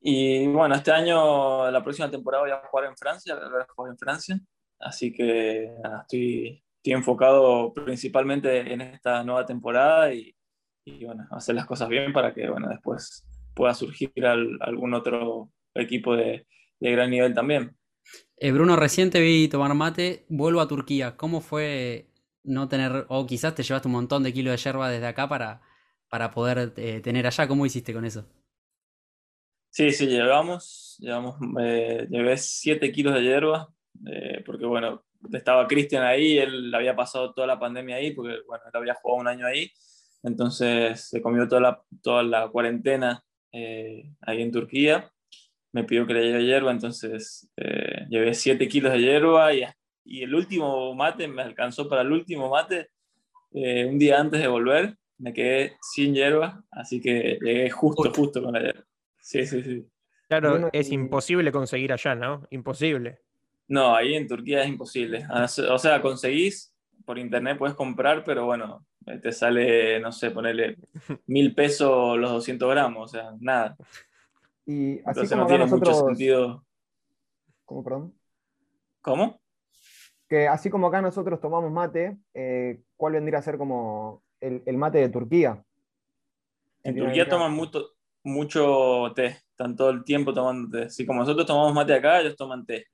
Y 0.00 0.46
bueno, 0.46 0.74
este 0.74 0.92
año, 0.92 1.70
la 1.70 1.82
próxima 1.82 2.10
temporada 2.10 2.42
voy 2.42 2.52
a 2.52 2.62
jugar 2.70 2.86
en 2.86 2.96
Francia, 2.96 3.34
voy 3.34 3.62
a 3.62 3.66
jugar 3.74 3.92
en 3.92 3.98
Francia. 3.98 4.40
Así 4.78 5.12
que 5.12 5.64
estoy, 6.02 6.62
estoy, 6.76 6.92
enfocado 6.92 7.72
principalmente 7.74 8.72
en 8.72 8.80
esta 8.80 9.24
nueva 9.24 9.44
temporada 9.44 10.12
y, 10.14 10.34
bueno, 11.04 11.26
hacer 11.30 11.54
las 11.54 11.66
cosas 11.66 11.88
bien 11.88 12.12
para 12.12 12.32
que 12.32 12.48
bueno, 12.48 12.68
después 12.68 13.26
pueda 13.54 13.74
surgir 13.74 14.12
algún 14.24 14.94
otro 14.94 15.50
equipo 15.74 16.14
de, 16.14 16.46
de 16.80 16.92
gran 16.92 17.10
nivel 17.10 17.34
también. 17.34 17.76
Eh, 18.36 18.52
Bruno, 18.52 18.76
reciente 18.76 19.20
vi 19.20 19.48
tomar 19.48 19.74
mate, 19.74 20.24
vuelvo 20.28 20.60
a 20.60 20.68
Turquía. 20.68 21.16
¿Cómo 21.16 21.40
fue 21.40 22.07
no 22.48 22.68
tener, 22.68 23.06
o 23.08 23.26
quizás 23.26 23.54
te 23.54 23.62
llevaste 23.62 23.88
un 23.88 23.92
montón 23.92 24.22
de 24.22 24.32
kilos 24.32 24.52
de 24.52 24.56
yerba 24.56 24.90
desde 24.90 25.06
acá 25.06 25.28
para, 25.28 25.60
para 26.08 26.30
poder 26.30 26.72
eh, 26.76 27.00
tener 27.00 27.26
allá. 27.26 27.46
¿Cómo 27.46 27.66
hiciste 27.66 27.92
con 27.92 28.04
eso? 28.04 28.26
Sí, 29.70 29.92
sí, 29.92 30.06
llevamos, 30.06 30.96
llevamos 30.98 31.36
eh, 31.60 32.06
llevé 32.10 32.36
7 32.36 32.90
kilos 32.90 33.14
de 33.14 33.22
hierba, 33.22 33.68
eh, 34.10 34.42
porque 34.44 34.64
bueno, 34.64 35.04
estaba 35.32 35.66
Cristian 35.68 36.02
ahí, 36.02 36.38
él 36.38 36.74
había 36.74 36.96
pasado 36.96 37.32
toda 37.34 37.46
la 37.46 37.58
pandemia 37.58 37.96
ahí, 37.96 38.12
porque 38.12 38.38
bueno, 38.46 38.64
él 38.66 38.72
había 38.74 38.94
jugado 38.94 39.20
un 39.20 39.28
año 39.28 39.46
ahí, 39.46 39.70
entonces 40.22 41.08
se 41.08 41.20
comió 41.20 41.46
toda 41.46 41.60
la, 41.60 41.82
toda 42.02 42.22
la 42.22 42.48
cuarentena 42.48 43.22
ahí 43.52 44.42
en 44.42 44.50
Turquía, 44.52 45.10
me 45.72 45.84
pidió 45.84 46.06
que 46.06 46.14
le 46.14 46.22
lleve 46.24 46.44
hierba, 46.44 46.70
entonces 46.70 47.50
llevé 48.08 48.34
7 48.34 48.68
kilos 48.68 48.92
de 48.92 49.00
hierba 49.00 49.52
y 49.54 49.64
y 50.08 50.22
el 50.22 50.34
último 50.34 50.94
mate 50.94 51.28
me 51.28 51.42
alcanzó 51.42 51.88
para 51.88 52.02
el 52.02 52.10
último 52.10 52.48
mate 52.48 52.88
eh, 53.52 53.84
un 53.84 53.98
día 53.98 54.18
antes 54.18 54.40
de 54.40 54.48
volver. 54.48 54.96
Me 55.18 55.32
quedé 55.32 55.76
sin 55.82 56.14
hierba, 56.14 56.64
así 56.70 57.00
que 57.00 57.38
llegué 57.42 57.68
justo, 57.70 58.10
justo 58.14 58.42
con 58.42 58.54
la 58.54 58.60
hierba. 58.60 58.84
Sí, 59.20 59.44
sí, 59.44 59.62
sí. 59.62 59.86
Claro, 60.28 60.70
es 60.72 60.90
imposible 60.90 61.52
conseguir 61.52 61.92
allá, 61.92 62.14
¿no? 62.14 62.46
Imposible. 62.50 63.20
No, 63.66 63.94
ahí 63.94 64.14
en 64.14 64.26
Turquía 64.26 64.62
es 64.62 64.68
imposible. 64.68 65.26
O 65.70 65.78
sea, 65.78 66.00
conseguís, 66.00 66.74
por 67.04 67.18
internet 67.18 67.58
puedes 67.58 67.76
comprar, 67.76 68.24
pero 68.24 68.46
bueno, 68.46 68.86
eh, 69.06 69.18
te 69.18 69.32
sale, 69.32 70.00
no 70.00 70.12
sé, 70.12 70.30
ponerle 70.30 70.76
mil 71.26 71.54
pesos 71.54 72.16
los 72.18 72.30
200 72.30 72.70
gramos, 72.70 73.04
o 73.04 73.08
sea, 73.08 73.32
nada. 73.40 73.76
Y 74.64 74.98
así 75.00 75.20
Entonces 75.20 75.36
no 75.36 75.46
tiene 75.46 75.66
mucho 75.66 75.92
sentido. 75.92 76.64
¿Cómo, 77.64 77.84
perdón? 77.84 78.14
¿Cómo? 79.00 79.40
Que 80.28 80.46
así 80.46 80.68
como 80.68 80.86
acá 80.86 81.00
nosotros 81.00 81.40
tomamos 81.40 81.72
mate, 81.72 82.18
eh, 82.34 82.80
¿cuál 82.96 83.14
vendría 83.14 83.38
a 83.38 83.42
ser 83.42 83.56
como 83.56 84.22
el, 84.40 84.76
mate 84.76 84.98
de 84.98 85.08
Turquía? 85.08 85.62
En 86.84 86.96
Turquía 86.96 87.28
toman 87.28 87.52
mucho, 87.52 87.94
mucho 88.22 89.12
té, 89.16 89.26
están 89.50 89.74
todo 89.74 89.90
el 89.90 90.04
tiempo 90.04 90.34
tomando 90.34 90.78
té. 90.78 90.84
Así 90.84 91.06
como 91.06 91.20
nosotros 91.20 91.46
tomamos 91.46 91.72
mate 91.72 91.94
acá, 91.94 92.20
ellos 92.20 92.36
toman 92.36 92.66
té. 92.66 92.86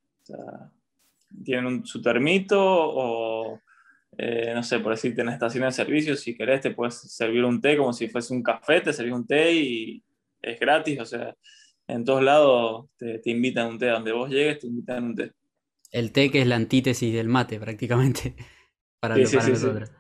tienen 1.44 1.84
su 1.84 2.00
termito 2.00 2.56
o, 2.60 3.60
eh, 4.16 4.52
no 4.54 4.62
sé, 4.62 4.78
por 4.78 4.92
decirte, 4.92 5.22
en 5.22 5.30
estación 5.30 5.64
de 5.64 5.72
servicio, 5.72 6.16
si 6.16 6.36
querés, 6.36 6.60
te 6.60 6.70
puedes 6.70 6.94
servir 6.94 7.44
un 7.44 7.60
té 7.60 7.76
como 7.76 7.92
si 7.92 8.08
fuese 8.08 8.32
un 8.32 8.44
café, 8.44 8.80
te 8.80 8.92
servís 8.92 9.12
un 9.12 9.26
té 9.26 9.52
y 9.52 10.02
es 10.40 10.60
gratis, 10.60 11.00
o 11.00 11.04
sea, 11.04 11.34
en 11.88 12.04
todos 12.04 12.22
lados 12.22 12.86
te, 12.96 13.18
te 13.18 13.30
invitan 13.30 13.66
un 13.66 13.78
té, 13.78 13.88
donde 13.88 14.12
vos 14.12 14.30
llegues 14.30 14.60
te 14.60 14.68
invitan 14.68 15.04
un 15.04 15.14
té 15.16 15.32
el 15.94 16.10
té 16.10 16.30
que 16.30 16.42
es 16.42 16.46
la 16.46 16.56
antítesis 16.56 17.14
del 17.14 17.28
mate 17.28 17.60
prácticamente 17.60 18.34
para, 19.00 19.16
nosotros. 19.16 19.90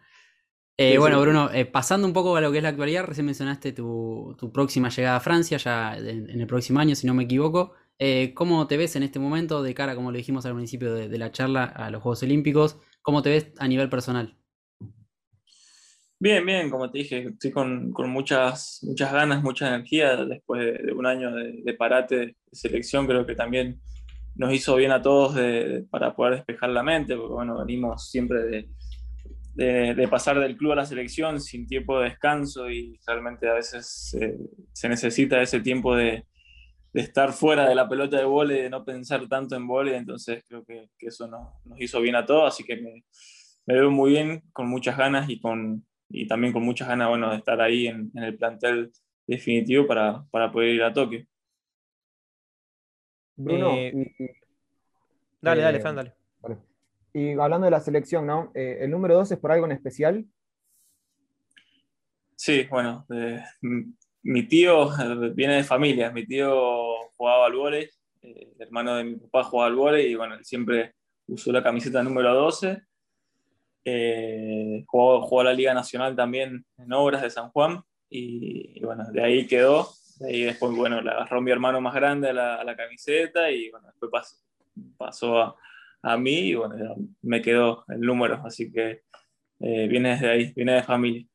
Eh, 0.76 0.98
bueno, 0.98 1.20
Bruno, 1.20 1.50
eh, 1.52 1.66
pasando 1.66 2.04
un 2.06 2.12
poco 2.12 2.34
a 2.36 2.40
lo 2.40 2.50
que 2.50 2.58
es 2.58 2.62
la 2.64 2.70
actualidad, 2.70 3.04
recién 3.04 3.26
mencionaste 3.26 3.72
tu, 3.72 4.36
próxima 4.52 4.88
llegada 4.88 5.16
a 5.16 5.20
Francia, 5.20 5.56
ya 5.56 5.96
en, 5.96 6.28
el 6.28 6.46
próximo 6.48 6.80
año, 6.80 6.96
si 6.96 7.06
no 7.06 7.14
me 7.14 7.22
equivoco. 7.22 7.74
Eh, 8.00 8.34
¿Cómo 8.34 8.66
te 8.66 8.76
ves 8.76 8.96
en 8.96 9.04
este 9.04 9.20
momento 9.20 9.62
de 9.62 9.72
cara, 9.72 9.94
como 9.94 10.10
lo 10.10 10.16
dijimos 10.16 10.44
al 10.46 10.56
principio 10.56 10.94
de, 10.94 11.16
la 11.16 11.30
charla, 11.30 11.64
a 11.64 11.90
los 11.90 12.02
Juegos 12.02 12.24
Olímpicos? 12.24 12.80
¿Cómo 13.00 13.22
te 13.22 13.30
ves 13.30 13.52
a 13.58 13.68
nivel 13.68 13.88
personal? 13.88 14.36
Bien, 16.18 16.44
bien, 16.44 16.70
como 16.70 16.90
te 16.90 16.98
dije, 16.98 17.28
estoy 17.28 17.52
con, 17.52 17.92
muchas, 18.08 18.80
muchas 18.82 19.12
ganas, 19.12 19.44
mucha 19.44 19.68
energía 19.68 20.16
después 20.16 20.60
de, 20.60 20.92
un 20.92 21.06
año 21.06 21.32
de, 21.32 21.62
de 21.62 21.74
parate 21.74 22.16
de 22.16 22.36
selección, 22.50 23.06
creo 23.06 23.24
que 23.26 23.36
también 23.36 23.80
nos 24.36 24.52
hizo 24.52 24.76
bien 24.76 24.92
a 24.92 25.02
todos 25.02 25.36
para 25.90 26.14
poder 26.14 26.36
despejar 26.36 26.70
la 26.70 26.82
mente, 26.82 27.16
porque 27.16 27.34
bueno, 27.34 27.58
venimos 27.58 28.10
siempre 28.10 28.66
de, 29.56 30.08
pasar 30.08 30.40
del 30.40 30.56
club 30.56 30.72
a 30.72 30.76
la 30.76 30.86
selección 30.86 31.40
sin 31.40 31.66
tiempo 31.66 31.98
de 31.98 32.10
descanso 32.10 32.70
y 32.70 32.98
realmente 33.06 33.48
a 33.48 33.54
veces 33.54 34.16
se 34.72 34.88
necesita 34.88 35.40
ese 35.40 35.60
tiempo 35.60 35.94
de, 35.94 36.24
estar 36.94 37.32
fuera 37.32 37.68
de 37.68 37.74
la 37.74 37.88
pelota 37.88 38.16
de 38.16 38.24
vole, 38.24 38.62
de 38.62 38.70
no 38.70 38.84
pensar 38.84 39.26
tanto 39.28 39.56
en 39.56 39.66
vole, 39.66 39.96
entonces 39.96 40.44
creo 40.48 40.64
que, 40.64 40.88
eso 40.98 41.26
nos, 41.26 41.48
hizo 41.80 42.00
bien 42.00 42.14
a 42.14 42.24
todos, 42.24 42.54
así 42.54 42.64
que 42.64 42.76
me, 42.76 43.04
veo 43.66 43.90
muy 43.90 44.12
bien, 44.12 44.42
con 44.52 44.68
muchas 44.68 44.96
ganas 44.96 45.28
y, 45.28 45.40
con, 45.40 45.84
y 46.08 46.26
también 46.26 46.52
con 46.52 46.62
muchas 46.62 46.88
ganas 46.88 47.08
bueno, 47.08 47.30
de 47.30 47.38
estar 47.38 47.60
ahí 47.60 47.88
en, 47.88 48.10
el 48.14 48.36
plantel 48.36 48.92
definitivo 49.26 49.86
para, 49.86 50.24
poder 50.52 50.74
ir 50.74 50.82
a 50.82 50.92
Tokio. 50.92 51.24
Bruno, 53.36 53.72
eh, 53.74 54.14
dale, 55.40 55.62
dale, 55.62 55.78
eh, 55.78 55.80
Fran, 55.80 55.96
dale. 55.96 56.14
Y 57.12 57.32
hablando 57.32 57.66
de 57.66 57.70
la 57.70 57.80
selección, 57.80 58.26
¿no? 58.26 58.50
Eh, 58.54 58.78
¿El 58.80 58.90
número 58.90 59.14
2 59.14 59.32
es 59.32 59.38
por 59.38 59.52
algo 59.52 59.66
en 59.66 59.72
especial? 59.72 60.24
Sí, 62.36 62.66
bueno, 62.68 63.06
mi 64.22 64.42
tío 64.48 64.90
viene 65.34 65.54
de 65.56 65.64
familia, 65.64 66.10
mi 66.10 66.26
tío 66.26 67.10
jugaba 67.16 67.46
al 67.46 67.54
vóley, 67.54 67.88
el 68.22 68.54
hermano 68.58 68.96
de 68.96 69.04
mi 69.04 69.16
papá 69.16 69.44
jugaba 69.44 69.68
al 69.68 69.76
vóley 69.76 70.06
y 70.06 70.14
bueno, 70.16 70.34
él 70.34 70.44
siempre 70.44 70.94
usó 71.28 71.52
la 71.52 71.62
camiseta 71.62 72.02
número 72.02 72.34
12. 72.34 72.82
jugó, 74.86 75.22
jugó, 75.22 75.40
a 75.40 75.44
la 75.44 75.52
Liga 75.52 75.72
Nacional 75.72 76.16
también 76.16 76.66
en 76.76 76.92
Obras 76.92 77.22
de 77.22 77.30
San 77.30 77.50
Juan 77.50 77.82
y, 78.10 78.80
bueno, 78.84 79.04
de 79.10 79.22
ahí 79.22 79.46
quedó. 79.46 79.88
De 80.18 80.28
ahí 80.28 80.42
después, 80.42 80.74
bueno, 80.76 81.00
le 81.00 81.10
agarró 81.10 81.40
mi 81.40 81.50
hermano 81.50 81.80
más 81.80 81.94
grande 81.94 82.30
a 82.30 82.32
la, 82.32 82.76
camiseta 82.76 83.50
y 83.50 83.70
bueno, 83.70 83.88
después 83.88 84.10
pasó, 84.10 84.36
pasó 84.96 85.38
a, 85.40 85.56
a, 86.02 86.16
mí 86.16 86.50
y 86.50 86.54
bueno, 86.54 86.96
me 87.22 87.42
quedó 87.42 87.84
el 87.88 88.00
número, 88.00 88.40
así 88.44 88.70
que 88.70 89.02
eh, 89.60 89.88
viene 89.88 90.10
desde 90.10 90.30
ahí, 90.30 90.52
viene 90.54 90.74
de 90.74 90.82
familia. 90.82 91.26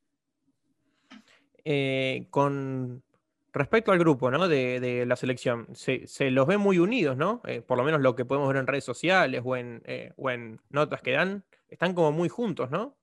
Eh, 1.65 2.27
con 2.29 3.03
respecto 3.51 3.91
al 3.91 3.99
grupo 3.99 4.31
¿no? 4.31 4.47
de, 4.47 5.03
la 5.05 5.15
selección, 5.15 5.67
se, 5.73 6.07
los 6.31 6.47
ve 6.47 6.57
muy 6.57 6.79
unidos, 6.79 7.17
¿no? 7.17 7.41
Eh, 7.45 7.61
por 7.61 7.77
lo 7.77 7.83
menos 7.83 8.01
lo 8.01 8.15
que 8.15 8.25
podemos 8.25 8.47
ver 8.47 8.57
en 8.57 8.67
redes 8.67 8.83
sociales 8.85 9.41
o 9.43 9.55
en, 9.55 9.83
o 10.15 10.29
en 10.29 10.59
notas 10.69 11.01
que 11.01 11.11
dan, 11.11 11.43
están 11.67 11.93
como 11.93 12.11
muy 12.11 12.29
juntos, 12.29 12.69
¿no? 12.71 12.97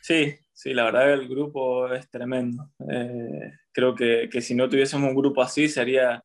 Sí, 0.00 0.36
sí, 0.56 0.72
la 0.72 0.84
verdad 0.84 1.04
que 1.04 1.12
el 1.12 1.28
grupo 1.28 1.92
es 1.92 2.08
tremendo. 2.10 2.70
Eh, 2.90 3.52
creo 3.72 3.94
que, 3.94 4.28
si 4.40 4.54
no 4.54 4.68
tuviésemos 4.68 5.10
un 5.10 5.16
grupo 5.16 5.42
así 5.42 5.68
sería 5.68 6.24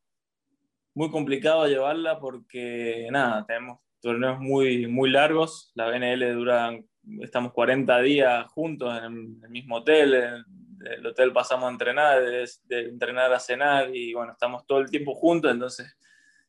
muy 0.94 1.10
complicado 1.10 1.66
llevarla 1.66 2.18
porque, 2.18 3.08
nada, 3.10 3.44
tenemos 3.46 3.80
torneos 4.00 4.40
muy, 4.40 4.86
muy 4.86 5.10
largos. 5.10 5.70
La 5.74 5.88
BNL 5.88 6.32
dura, 6.32 6.78
estamos 7.20 7.52
40 7.52 8.00
días 8.00 8.46
juntos 8.52 8.96
en 8.98 9.38
el, 9.42 9.50
mismo 9.50 9.76
hotel. 9.76 10.14
En 10.14 10.44
el 10.86 11.06
hotel 11.06 11.32
pasamos 11.32 11.66
a 11.66 11.72
entrenar, 11.72 12.22
de, 12.22 12.80
entrenar 12.88 13.32
a 13.34 13.38
cenar 13.38 13.94
y 13.94 14.14
bueno, 14.14 14.32
estamos 14.32 14.66
todo 14.66 14.78
el 14.78 14.90
tiempo 14.90 15.14
juntos. 15.14 15.52
Entonces, 15.52 15.94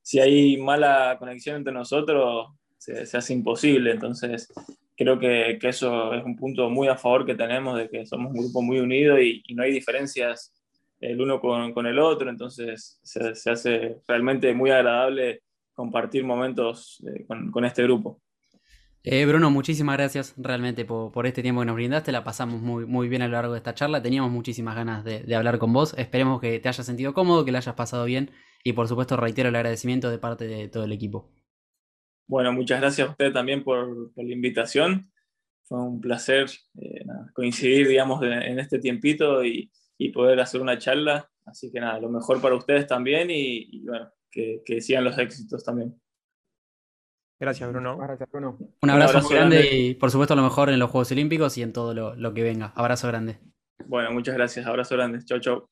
si 0.01 0.19
hay 0.21 0.55
mala 0.55 1.17
conexión 1.19 1.57
entre 1.57 1.73
nosotros, 1.73 2.47
se, 2.77 3.05
se 3.05 3.17
hace 3.17 3.33
imposible. 3.33 3.91
Entonces, 3.91 4.47
creo 4.95 5.19
que, 5.19 5.57
que, 5.59 5.69
eso 5.69 6.13
es 6.13 6.23
un 6.23 6.35
punto 6.35 6.69
muy 6.69 6.87
a 6.87 6.97
favor 6.97 7.25
que 7.25 7.35
tenemos, 7.35 7.77
de 7.77 7.89
que 7.89 8.05
somos 8.05 8.31
un 8.31 8.39
grupo 8.39 8.61
muy 8.61 8.79
unido 8.79 9.19
y, 9.19 9.43
no 9.55 9.63
hay 9.63 9.71
diferencias 9.71 10.53
el 10.99 11.19
uno 11.19 11.39
con, 11.39 11.73
con 11.73 11.85
el 11.85 11.99
otro, 11.99 12.29
entonces 12.29 12.99
se, 13.03 13.49
hace 13.49 13.97
realmente 14.07 14.53
muy 14.53 14.71
agradable 14.71 15.41
compartir 15.73 16.23
momentos 16.23 17.03
eh, 17.07 17.25
con, 17.25 17.51
con, 17.51 17.65
este 17.65 17.83
grupo. 17.83 18.21
Eh, 19.03 19.25
Bruno, 19.25 19.51
muchísimas 19.51 19.97
gracias 19.97 20.33
realmente 20.37 20.85
por, 20.85 21.11
por, 21.11 21.27
este 21.27 21.41
tiempo 21.41 21.59
que 21.59 21.65
nos 21.65 21.75
brindaste. 21.75 22.13
La 22.13 22.23
pasamos 22.23 22.61
muy, 22.61 22.85
muy 22.85 23.09
bien 23.09 23.21
a 23.21 23.27
lo 23.27 23.33
largo 23.33 23.51
de 23.51 23.57
esta 23.57 23.73
charla. 23.73 24.01
Teníamos 24.01 24.31
muchísimas 24.31 24.75
ganas 24.75 25.03
de, 25.03 25.23
de 25.23 25.35
hablar 25.35 25.59
con 25.59 25.73
vos. 25.73 25.93
Esperemos 25.97 26.39
que 26.39 26.57
te 26.59 26.69
hayas 26.69 26.85
sentido 26.85 27.13
cómodo, 27.13 27.43
que 27.43 27.51
la 27.51 27.57
hayas 27.57 27.75
pasado 27.75 28.05
bien 28.05 28.31
y 28.63 28.71
por 28.71 28.87
supuesto 28.87 29.17
reitero 29.17 29.49
el 29.49 29.55
agradecimiento 29.57 30.09
de 30.09 30.19
parte 30.19 30.47
de 30.47 30.69
todo 30.69 30.85
el 30.85 30.93
equipo. 30.93 31.29
Bueno, 32.27 32.51
muchas 32.53 32.79
gracias 32.79 33.07
a 33.07 33.11
usted 33.11 33.31
también 33.31 33.63
por, 33.63 34.11
la 34.15 34.33
invitación. 34.33 35.11
Fue 35.63 35.81
un 35.81 36.01
placer 36.01 36.47
eh, 36.79 37.05
coincidir, 37.33 37.87
digamos, 37.87 38.21
en, 38.23 38.59
este 38.59 38.79
tiempito 38.79 39.43
y, 39.43 39.71
poder 40.13 40.41
hacer 40.41 40.59
una 40.59 40.77
charla. 40.77 41.29
Así 41.45 41.71
que 41.71 41.79
nada, 41.79 41.97
lo 41.97 42.09
mejor 42.09 42.41
para 42.41 42.55
ustedes 42.55 42.87
también 42.87 43.29
y, 43.31 43.85
bueno, 43.85 44.11
que, 44.29 44.61
que, 44.65 44.81
sigan 44.81 45.05
los 45.05 45.17
éxitos 45.17 45.63
también. 45.63 45.97
Gracias, 47.39 47.71
Bruno. 47.71 47.97
Gracias, 47.97 48.29
Bruno. 48.29 48.57
Un 48.81 48.89
abrazo, 48.89 49.21
muy 49.21 49.33
grande, 49.33 49.75
y 49.75 49.93
por 49.95 50.11
supuesto 50.11 50.35
lo 50.35 50.43
mejor 50.43 50.69
en 50.69 50.79
los 50.79 50.91
Juegos 50.91 51.11
Olímpicos 51.11 51.57
y 51.57 51.61
en 51.61 51.71
todo 51.71 51.93
lo, 51.93 52.15
lo 52.15 52.33
que 52.33 52.43
venga. 52.43 52.73
Abrazo 52.75 53.07
grande. 53.07 53.39
Bueno, 53.85 54.11
muchas 54.11 54.35
gracias. 54.35 54.65
Abrazo 54.65 54.95
grande. 54.95 55.23
Chau, 55.23 55.39
chau. 55.39 55.69